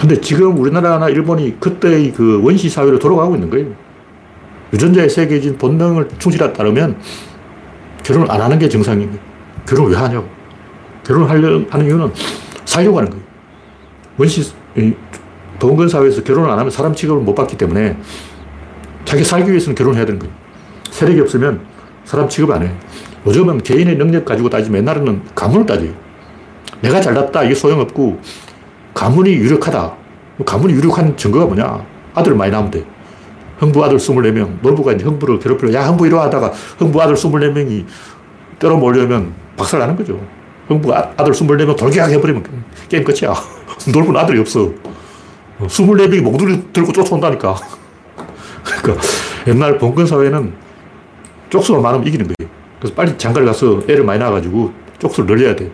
[0.02, 3.68] 근데 지금 우리나라나 일본이 그때의 그 원시 사회로 돌아가고 있는 거예요.
[4.72, 6.96] 유전자의 세계적인 본능을 충실하 따르면
[8.02, 9.22] 결혼을 안 하는 게 정상인 거예요.
[9.64, 10.28] 결혼을 왜 하냐고.
[11.06, 12.12] 결혼을 하려 하는 이유는
[12.64, 13.24] 살려고 하는 거예요.
[14.18, 14.52] 원시,
[15.60, 17.96] 동건 사회에서 결혼을 안 하면 사람 취급을 못 받기 때문에
[19.04, 20.34] 자기 살기 위해서는 결혼을 해야 되는 거예요.
[20.90, 21.60] 세력이 없으면
[22.04, 22.76] 사람 취급 안 해요.
[23.24, 25.92] 요즘은 개인의 능력 가지고 따지면 옛날에는 가문을 따져요.
[26.80, 27.44] 내가 잘났다.
[27.44, 28.20] 이게 소용없고
[28.94, 29.92] 가문이 유력하다.
[30.44, 31.84] 가문이 유력한 증거가 뭐냐?
[32.14, 32.84] 아들 많이 낳으면 돼.
[33.58, 37.84] 흥부 아들 24명, 놀부가 이제 흥부를 괴롭히려, 야, 흥부 이리 하다가 흥부 아들 24명이
[38.58, 40.20] 때려 몰려면 박살 나는 거죠.
[40.66, 42.44] 흥부 아, 아들 24명 돌격 해버리면
[42.88, 43.34] 게임 끝이야.
[43.92, 44.70] 놀부는 아들이 없어.
[45.60, 47.54] 24명이 몽둥이 들고 쫓아온다니까.
[48.64, 49.06] 그러니까
[49.46, 50.52] 옛날 봉건 사회는
[51.50, 52.50] 쪽수가 많으면 이기는 거예요.
[52.80, 55.70] 그래서 빨리 장가를 가서 애를 많이 낳아가지고 쪽수를 늘려야 돼.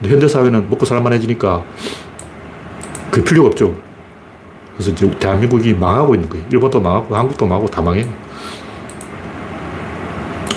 [0.00, 1.64] 근데 현대 사회는 먹고 살만해지니까
[3.10, 3.74] 그 필요가 없죠.
[4.74, 6.44] 그래서 이제 대한민국이 망하고 있는 거예요.
[6.50, 8.06] 일본도 망하고 한국도 망하고 다 망해.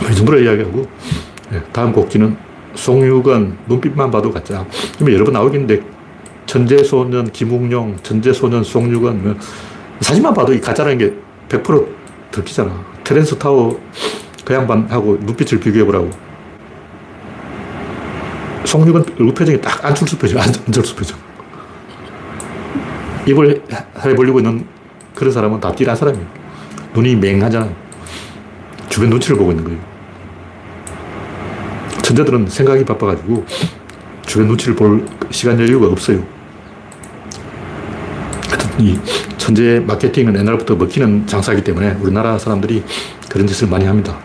[0.09, 0.87] 이 정도로 이야기하고
[1.71, 2.37] 다음 곡지는
[2.75, 4.65] 송유건 눈빛만 봐도 가짜.
[5.01, 5.81] 여러 번 나오겠는데
[6.45, 9.35] 천재소년 김웅룡, 천재소년 송유건, 뭐
[9.99, 11.13] 사진만 봐도 이 가짜라는 게
[11.49, 11.87] 100%
[12.31, 12.71] 들키잖아.
[13.03, 13.79] 테렌스 타워
[14.45, 16.09] 그 양반하고 눈빛을 비교해보라고.
[18.65, 21.17] 송유건 얼굴 표정이 딱 안철수 표정, 안철수 표정.
[23.25, 23.63] 입을
[24.03, 24.65] 해 벌리고 있는
[25.15, 26.25] 그런 사람은 답질한 사람이에요.
[26.93, 27.69] 눈이 맹하잖아.
[28.89, 29.79] 주변 눈치를 보고 있는 거예요.
[32.01, 33.45] 천재들은 생각이 바빠가지고
[34.25, 36.23] 주변 눈치를 볼 시간 여유가 없어요.
[38.79, 38.99] 이
[39.37, 42.83] 천재 마케팅은 옛날부터 먹히는 장사이기 때문에 우리나라 사람들이
[43.29, 44.17] 그런 짓을 많이 합니다.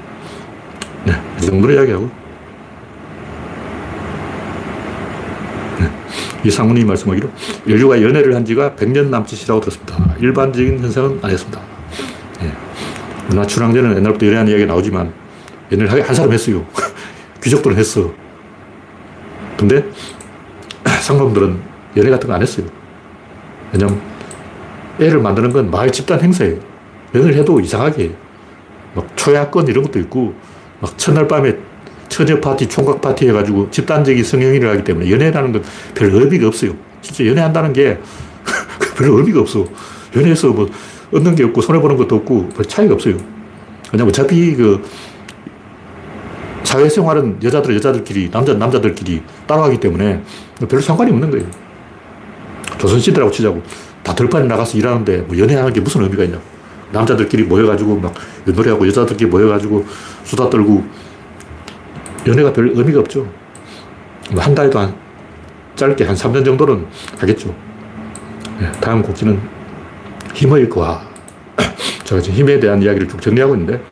[1.05, 2.11] 네, 이 정도로 이야기하고.
[5.80, 5.90] 네,
[6.45, 7.28] 이상훈이 말씀하기로
[7.66, 10.14] 인류가 연애를 한 지가 100년 남짓이라고 들었습니다.
[10.20, 11.61] 일반적인 현상은 아니었습니다.
[12.41, 12.53] 네,
[13.28, 15.12] 문화 출항제는 옛날부터 연애하는 이야기가 나오지만
[15.72, 16.64] 연애를 한 사람 했어요.
[17.43, 18.12] 귀족들은 했어.
[19.57, 19.84] 근데
[21.03, 21.59] 상놈들은
[21.97, 22.66] 연애 같은 거 안 했어요.
[23.72, 24.01] 왜냐면
[25.01, 26.59] 애를 만드는 건 마을 집단 행사예요.
[27.14, 28.14] 연애를 해도 이상하게
[28.95, 30.34] 막 초야권 이런 것도 있고
[30.80, 31.57] 막 첫날 밤에
[32.09, 35.63] 처녀 파티, 총각 파티 해가지고 집단적인 성행위를 하기 때문에 연애라는 건
[35.95, 36.73] 별 의미가 없어요.
[37.03, 37.99] 진짜 연애한다는 게
[38.97, 39.67] 별 의미가 없어.
[40.17, 40.69] 연애해서 뭐
[41.13, 43.17] 얻는 게 없고 손해보는 것도 없고 별 차이가 없어요.
[43.93, 44.83] 왜냐면 어차피 그
[46.65, 50.23] 사회생활은 여자들 여자들끼리, 남자 남자들끼리 따라가기 때문에
[50.69, 51.47] 별로 상관이 없는 거예요.
[52.79, 53.63] 조선시대라고 치자고.
[54.03, 56.43] 다 들판에 나가서 일하는데 뭐 연애하는 게 무슨 의미가 있냐고.
[56.93, 59.85] 남자들끼리 모여가지고 막 노래하고 여자들끼리 모여가지고
[60.25, 60.85] 수다 떨고
[62.29, 63.26] 연애가 별 의미가 없죠.
[64.33, 64.95] 뭐 한 달에도 한
[65.76, 66.87] 짧게 한 3년 정도는
[67.18, 67.55] 하겠죠.
[68.61, 69.41] 네, 다음 곡지는
[70.35, 71.01] 힘의 거하.
[72.05, 73.83] 제가 지금 힘에 대한 이야기를 쭉 정리하고 있는데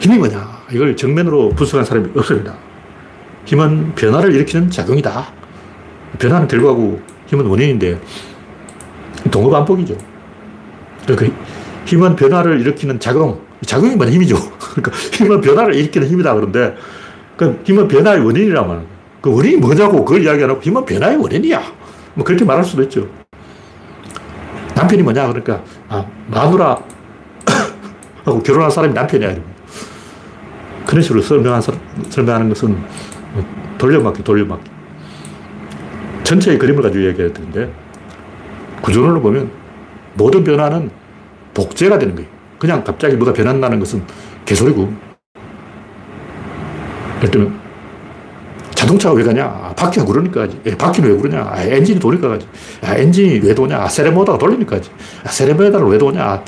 [0.00, 0.64] 힘이 뭐냐?
[0.72, 2.54] 이걸 정면으로 분석한 사람이 없습니다.
[3.44, 5.26] 힘은 변화를 일으키는 작용이다.
[6.18, 8.00] 변화는 결과고 힘은 원인인데
[9.30, 9.96] 동업안복이죠.
[11.06, 11.36] 그러니까
[11.84, 13.40] 힘은 변화를 일으키는 작용.
[13.64, 14.12] 작용이 뭐냐?
[14.12, 14.36] 힘이죠.
[14.58, 16.34] 그러니까 힘은 변화를 일으키는 힘이다.
[16.34, 16.74] 그런데
[17.36, 18.86] 그 힘은 변화의 원인이라면
[19.20, 21.62] 그 원인이 뭐냐고 그걸 이야기 안 하고 힘은 변화의 원인이야.
[22.14, 23.06] 뭐 그렇게 말할 수도 있죠.
[24.74, 25.26] 남편이 뭐냐?
[25.28, 26.78] 그러니까 아, 마누라
[28.24, 29.36] 하고 결혼한 사람이 남편이야.
[30.86, 31.60] 그런 식으로 설명한,
[32.10, 32.76] 설명하는 것은
[33.78, 34.70] 돌려막기, 돌려막기.
[36.22, 37.72] 전체의 그림을 가지고 얘기해야 되는데,
[38.82, 39.50] 구조론을 보면
[40.14, 40.90] 모든 변화는
[41.54, 42.28] 복제가 되는 거예요.
[42.58, 44.02] 그냥 갑자기 뭐가 변한다는 것은
[44.44, 44.92] 개소리고.
[47.20, 47.58] 들면,
[48.74, 49.44] 자동차가 왜 가냐?
[49.44, 50.46] 아, 바퀴가 그러니까.
[50.66, 51.48] 예, 바퀴는 왜 그러냐?
[51.50, 52.46] 아, 엔진이 도니까 가지.
[52.82, 53.78] 아, 엔진이 왜 도냐?
[53.78, 54.90] 아, 세레모다가 돌리니까 가지.
[55.24, 56.22] 아, 세레모다를 왜 도냐?
[56.22, 56.44] 아,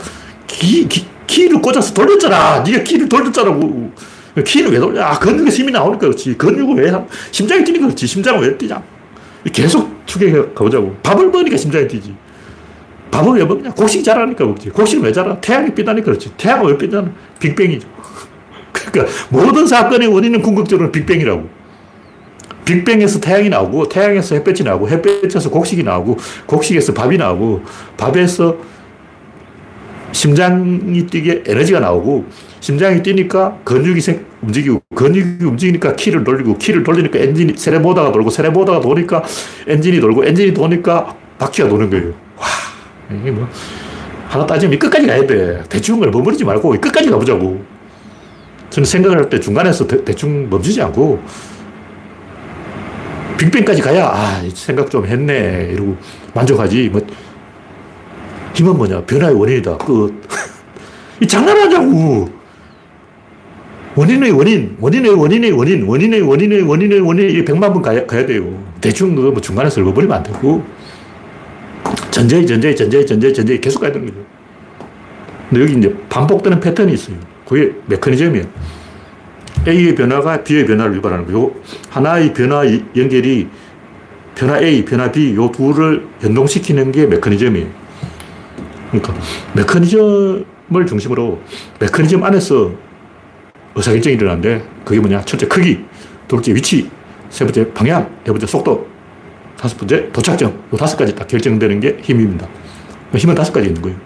[0.46, 2.62] 기, 기, 키를 꽂아서 돌렸잖아.
[2.62, 3.58] 네가 키를 돌렸잖아.
[4.44, 5.02] 키는 왜 돌려?
[5.04, 6.36] 아, 근육에 힘이 나오니까 그렇지.
[6.36, 6.92] 근육은 왜,
[7.30, 8.06] 심장이 뛰니까 그렇지.
[8.06, 8.82] 심장은 왜 뛰냐?
[9.52, 10.96] 계속 추격해 가보자고.
[11.02, 12.14] 밥을 먹으니까 심장이 뛰지.
[13.10, 13.70] 밥을 왜 먹냐?
[13.70, 14.68] 곡식이 자라니까 먹지.
[14.70, 15.40] 곡식은 왜 자라?
[15.40, 16.30] 태양이 빈다니까 그렇지.
[16.36, 17.12] 태양은 왜 빈다는?
[17.40, 17.88] 빅뱅이죠.
[18.72, 21.48] 그러니까 모든 사건의 원인은 궁극적으로 빅뱅이라고.
[22.64, 27.62] 빅뱅에서 태양이 나오고, 태양에서 햇볕이 나오고, 햇볕에서 곡식이 나오고, 곡식에서 밥이 나오고,
[27.96, 28.56] 밥에서
[30.12, 32.26] 심장이 뛰게 에너지가 나오고,
[32.60, 38.80] 심장이 뛰니까 근육이 생, 움직이고, 근육이 움직이니까 키를 돌리고, 키를 돌리니까 엔진이, 세레모다가 돌고, 세레모다가
[38.80, 39.22] 도니까
[39.66, 42.12] 엔진이 돌고, 엔진이 도니까 바퀴가 도는 거예요.
[42.36, 42.46] 와,
[43.10, 43.48] 이게 뭐,
[44.28, 45.62] 하나 따지면 끝까지 가야 돼.
[45.70, 47.77] 대충 걸 머무르지 말고 끝까지 가보자고.
[48.78, 51.20] 저는 생각을 할 때 중간에서 대, 충 멈추지 않고,
[53.38, 55.70] 빅뱅까지 가야, 아, 생각 좀 했네.
[55.72, 55.96] 이러고
[56.34, 56.88] 만족하지.
[56.90, 57.00] 뭐,
[58.54, 59.02] 힘은 뭐냐?
[59.02, 59.78] 변화의 원인이다.
[59.78, 60.12] 끝.
[61.20, 62.28] 이 장난하냐고.
[63.96, 68.62] 원인의 원인, 원인의 원인의 원인, 원인의 원인의 원인의 원인, 이 백만 번 가야, 가야 돼요.
[68.80, 70.64] 대충 그거 뭐 중간에서 읽어버리면 안 되고,
[72.12, 74.24] 전제, 전제, 전제, 전제, 전제 계속 가야 되는 거죠.
[75.48, 77.16] 근데 여기 이제 반복되는 패턴이 있어요.
[77.48, 78.44] 그게 메커니즘이에요.
[79.66, 81.52] A의 변화가 B의 변화를 유발하는 거예요.
[81.88, 82.62] 하나의 변화
[82.94, 83.48] 연결이
[84.34, 87.66] 변화 A, 변화 B, 요 둘을 연동시키는 게 메커니즘이에요.
[88.90, 89.14] 그러니까
[89.54, 91.40] 메커니즘을 중심으로
[91.80, 92.72] 메커니즘 안에서
[93.74, 95.22] 의사결정이 일어나는데 그게 뭐냐?
[95.22, 95.84] 첫째 크기,
[96.28, 96.90] 두 번째 위치,
[97.30, 98.86] 세 번째 방향, 네 번째 속도,
[99.58, 100.62] 다섯 번째 도착점.
[100.72, 102.46] 이 다섯 가지 딱 결정되는 게 힘입니다.
[103.14, 103.96] 힘은 다섯 가지 있는 거예요.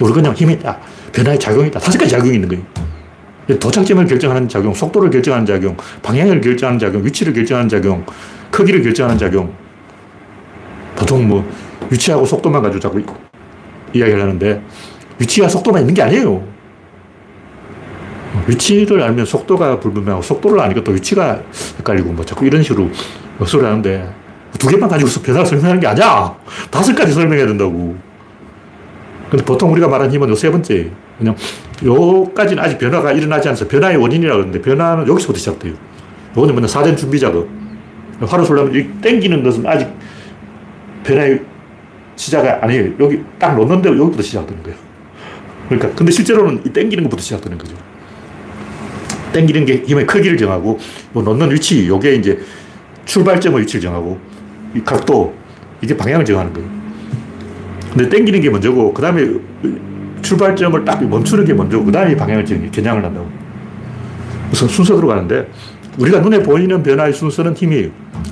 [0.00, 0.80] 우리 그냥 힘이 다
[1.14, 1.78] 변화의 작용이다.
[1.78, 3.58] 다섯 가지 작용이 있는 거예요.
[3.58, 8.04] 도착점을 결정하는 작용, 속도를 결정하는 작용, 방향을 결정하는 작용, 위치를 결정하는 작용,
[8.50, 9.52] 크기를 결정하는 작용.
[10.96, 11.44] 보통 뭐
[11.90, 13.02] 위치하고 속도만 가지고 자꾸
[13.92, 14.62] 이야기를 하는데
[15.18, 16.42] 위치와 속도만 있는 게 아니에요.
[18.48, 21.40] 위치를 알면 속도가 불분명하고 속도를 아니까 또 위치가
[21.78, 22.90] 헷갈리고 뭐 자꾸 이런 식으로
[23.46, 24.12] 소리 하는데
[24.58, 26.34] 두 개만 가지고서 변화를 설명하는 게 아니야.
[26.70, 27.96] 다섯 가지 설명해야 된다고.
[29.30, 30.90] 근데 보통 우리가 말하는 힘은 요 세 번째.
[31.18, 31.36] 그냥
[31.82, 35.74] 요까지는 아직 변화가 일어나지 않아서 변화의 원인이라고 하는데 변화는 여기서부터 시작돼요.
[36.36, 37.48] 요거는 뭐냐, 사전 준비 작업.
[38.20, 39.88] 화를 쏠려면 이 땡기는 것은 아직
[41.04, 41.42] 변화의
[42.16, 42.92] 시작이 아니에요.
[43.00, 44.78] 여기 딱 놓는데 여기부터 시작되는 거예요.
[45.68, 47.76] 그러니까, 근데 실제로는 이 땡기는 것부터 시작되는 거죠.
[49.32, 50.78] 땡기는 게 힘의 크기를 정하고,
[51.12, 52.38] 뭐 놓는 위치, 요게 이제
[53.04, 54.18] 출발점의 위치를 정하고,
[54.74, 55.34] 이 각도,
[55.80, 56.68] 이게 방향을 정하는 거예요.
[57.92, 59.28] 근데 땡기는 게 먼저고, 그 다음에
[60.24, 63.28] 출발점을 딱 멈추는 게 먼저고, 그 다음에 방향을 정해, 겨냥을 한다고.
[64.50, 65.48] 우선 순서대로 가는데,
[65.98, 67.90] 우리가 눈에 보이는 변화의 순서는 힘이에요.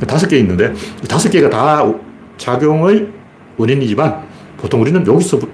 [0.09, 0.73] 다섯 개 있는데,
[1.09, 1.85] 다섯 개가 다
[2.37, 3.07] 작용의
[3.57, 4.23] 원인이지만,
[4.57, 5.49] 보통 우리는 여기서부터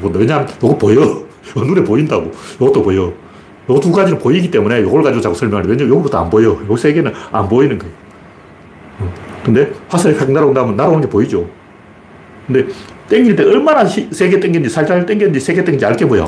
[0.00, 0.18] 본다.
[0.18, 1.24] 왜냐하면 이거 보여.
[1.56, 2.32] 눈에 보인다고.
[2.56, 3.12] 이것도 보여.
[3.68, 6.58] 요 두 가지는 보이기 때문에 이걸 가지고 자꾸 설명하는 왜냐면 요거부터 안 보여.
[6.68, 7.94] 요 세 개는 안 보이는 거예요.
[9.00, 9.12] 어.
[9.44, 11.46] 근데 화살이 확 날아온 다음에 날아오는 게 보이죠.
[12.46, 12.66] 근데
[13.08, 16.24] 땡길 때 얼마나 세게 땡겼는지 살살 땡겼는지 세게 땡겼는지 알게 보여.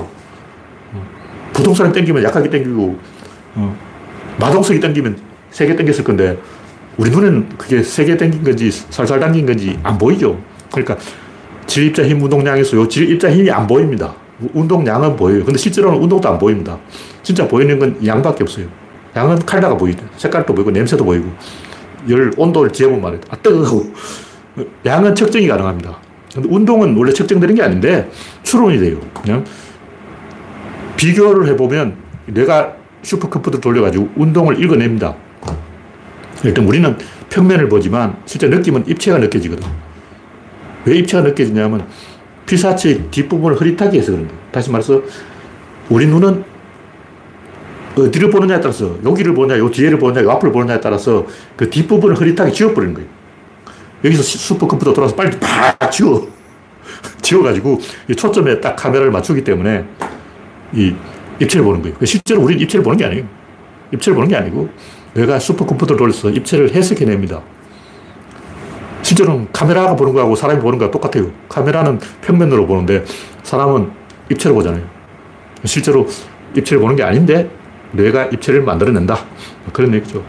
[0.93, 1.07] 어.
[1.53, 2.99] 부동산을 땡기면 약하게 땡기고
[3.57, 3.76] 어.
[4.39, 5.18] 마동석이 땡기면
[5.51, 6.39] 세게 땡겼을 건데
[6.97, 10.41] 우리 눈에는 그게 세게 땡긴 건지 살살 당긴 건지 안 보이죠.
[10.70, 10.97] 그러니까
[11.66, 14.14] 질입자 힘 운동량에서 요 질입자 힘이 안 보입니다.
[14.55, 15.45] 운동량은 보여요.
[15.45, 16.79] 근데 실제로는 운동도 안 보입니다.
[17.22, 18.66] 진짜 보이는 건 양밖에 없어요.
[19.16, 20.05] 양은 칼라가 보이죠.
[20.16, 21.29] 색깔도 보이고 냄새도 보이고
[22.09, 23.20] 열 온도를 재보면 말이에요.
[23.31, 23.93] 아 뜨거워.
[24.87, 26.08] 양은 측정이 가능합니다.
[26.39, 28.09] 근데 운동은 원래 측정되는 게 아닌데
[28.45, 29.01] 추론이 돼요.
[29.22, 29.45] 그냥
[30.97, 35.16] 비교를 해보면 내가 슈퍼컴퓨터 돌려가지고 운동을 읽어냅니다.
[36.45, 36.97] 일단 우리는
[37.30, 39.66] 평면을 보지만 실제 느낌은 입체가 느껴지거든.
[40.84, 41.86] 왜 입체가 느껴지냐면
[42.47, 44.41] 피사체 뒷부분을 흐릿하게 해서 그런 거예요.
[44.53, 45.03] 다시 말해서
[45.89, 46.45] 우리 눈은
[47.97, 51.26] 어디를 보느냐에 따라서 여기를 보냐, 요 뒤에를 보냐, 요 앞을 보느냐에 따라서
[51.57, 53.09] 그 뒷부분을 흐릿하게 지워버리는 거예요.
[54.05, 56.29] 여기서 슈퍼컴퓨터 돌아서 빨리 팍 지워.
[57.23, 59.85] 지워가지고 이 초점에 딱 카메라를 맞추기 때문에
[60.73, 60.95] 이
[61.41, 61.97] 입체를 보는 거예요.
[62.05, 63.25] 실제로 우리는 입체를 보는 게 아니에요.
[63.93, 64.69] 입체를 보는 게 아니고
[65.15, 67.41] 내가 슈퍼컴퓨터를 돌려서 입체를 해석해냅니다.
[69.03, 71.31] 실제로는 카메라가 보는 거하고 사람이 보는 거하고 똑같아요.
[71.49, 73.05] 카메라는 평면으로 보는데
[73.43, 73.91] 사람은
[74.31, 74.83] 입체로 보잖아요.
[75.65, 76.07] 실제로
[76.55, 77.49] 입체를 보는 게 아닌데
[77.93, 79.19] 뇌가 입체를 만들어낸다.
[79.73, 80.23] 그런 얘기죠.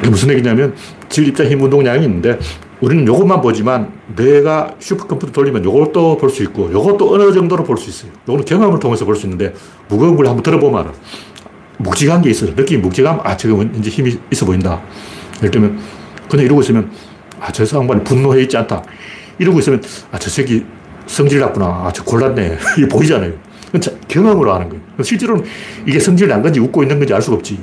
[0.00, 0.74] 이게 무슨 얘기냐면
[1.08, 2.38] 질, 입자, 힘, 운동량이 있는데
[2.80, 7.90] 우리는 이것만 보지만 뇌가 슈퍼컴퓨터 돌리면 이것도 볼 수 있고 이것도 어느 정도로 볼 수
[7.90, 8.10] 있어요.
[8.24, 9.52] 이거는 경험을 통해서 볼 수 있는데
[9.88, 10.92] 무거운 걸 한번 들어보면 알아.
[11.78, 12.52] 묵직한 게 있어요.
[12.54, 14.80] 느낌이 묵직함, 아, 지금 이제 힘이 있어 보인다.
[15.38, 15.78] 예를 들면,
[16.28, 16.90] 그냥 이러고 있으면,
[17.40, 18.82] 아, 저 상관이 분노해 있지 않다.
[19.38, 19.82] 이러고 있으면,
[20.12, 20.62] 아, 저 새끼
[21.06, 21.64] 성질 났구나.
[21.64, 22.58] 아, 저 골랐네.
[22.76, 23.32] 이게 보이잖아요.
[24.08, 24.82] 경험으로 하는 거예요.
[25.02, 25.42] 실제로는
[25.86, 27.58] 이게 성질 난 건지 웃고 있는 건지 알 수가 없지.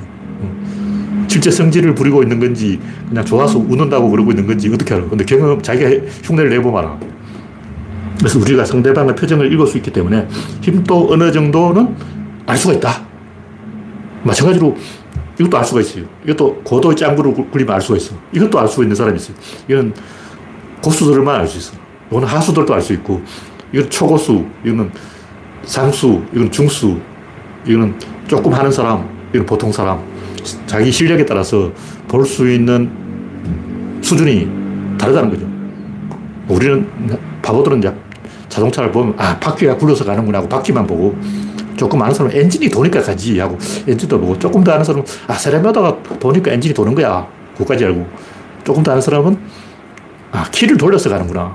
[1.38, 5.08] 실제 성질을 부리고 있는 건지 그냥 좋아서 웃는다고 그러고 있는 건지 어떻게 알아.
[5.08, 5.88] 근데 경험, 자기가
[6.24, 6.98] 흉내를 내보면 알아.
[8.18, 10.26] 그래서 우리가 상대방의 표정을 읽을 수 있기 때문에
[10.60, 11.94] 힘도 어느 정도는
[12.44, 13.06] 알 수가 있다.
[14.24, 14.76] 마찬가지로
[15.38, 16.06] 이것도 알 수가 있어요.
[16.24, 18.16] 이것도 고도의 짱구를 굴리면 알 수가 있어.
[18.32, 19.36] 이것도 알 수 있는 사람이 있어요.
[19.68, 19.94] 이건
[20.82, 21.76] 고수들만 알 수 있어.
[22.10, 23.22] 이거는 하수들도 알 수 있고,
[23.72, 24.90] 이건 초고수, 이거는
[25.62, 26.98] 상수, 이건 중수,
[27.64, 27.94] 이거는
[28.26, 30.17] 조금 하는 사람, 이건 보통 사람.
[30.66, 31.72] 자기 실력에 따라서
[32.08, 32.90] 볼 수 있는
[34.02, 34.48] 수준이
[34.98, 35.46] 다르다는 거죠.
[36.48, 36.88] 우리는
[37.42, 37.92] 바보들은 이제
[38.48, 41.16] 자동차를 보면 아 바퀴가 굴러서 가는구나 하고 바퀴만 보고
[41.76, 46.02] 조금 아는 사람은 엔진이 도니까 가지 하고 엔진도 보고 조금 더 아는 사람은 아 세레모다가
[46.18, 47.26] 도니까 엔진이 도는 거야
[47.56, 48.06] 그까지 알고
[48.64, 49.38] 조금 더 아는 사람은
[50.32, 51.54] 아 키를 돌려서 가는구나.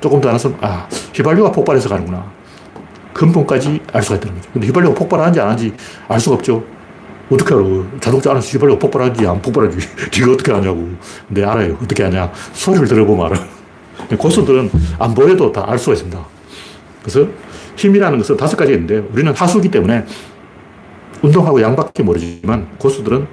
[0.00, 2.24] 조금 더 아는 사람은 아 휘발유가 폭발해서 가는구나.
[3.12, 4.50] 근본까지 알 수가 있다는 거죠.
[4.52, 5.72] 근데 휘발유가 폭발하는지 안 하는지
[6.08, 6.64] 알 수가 없죠
[7.32, 7.64] 어떻게 알아
[8.00, 9.86] 자동차 안에서 휘발유가 폭발하는지 안 폭발하는지
[10.20, 10.88] 네가 어떻게 아냐고
[11.28, 16.18] 근데 알아요 어떻게 아냐 소리를 들어보면 알아 고수들은 안 보여도 다 알 수가 있습니다
[17.02, 17.26] 그래서
[17.76, 20.04] 힘이라는 것은 다섯 가지가 있는데 우리는 하수기 때문에
[21.22, 23.26] 운동하고 양밖에 모르지만 고수들은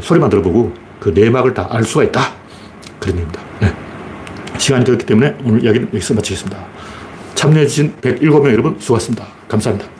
[0.00, 2.20] 소리만 들어보고 그 내막을 다 알 수가 있다.
[2.98, 3.40] 그런 얘기입니다.
[3.60, 3.72] 네.
[4.58, 6.58] 시간이 되었기 때문에 오늘 이야기는 여기서 마치겠습니다.
[7.34, 9.26] 참여해주신 107명 여러분 수고하셨습니다.
[9.48, 9.95] 감사합니다.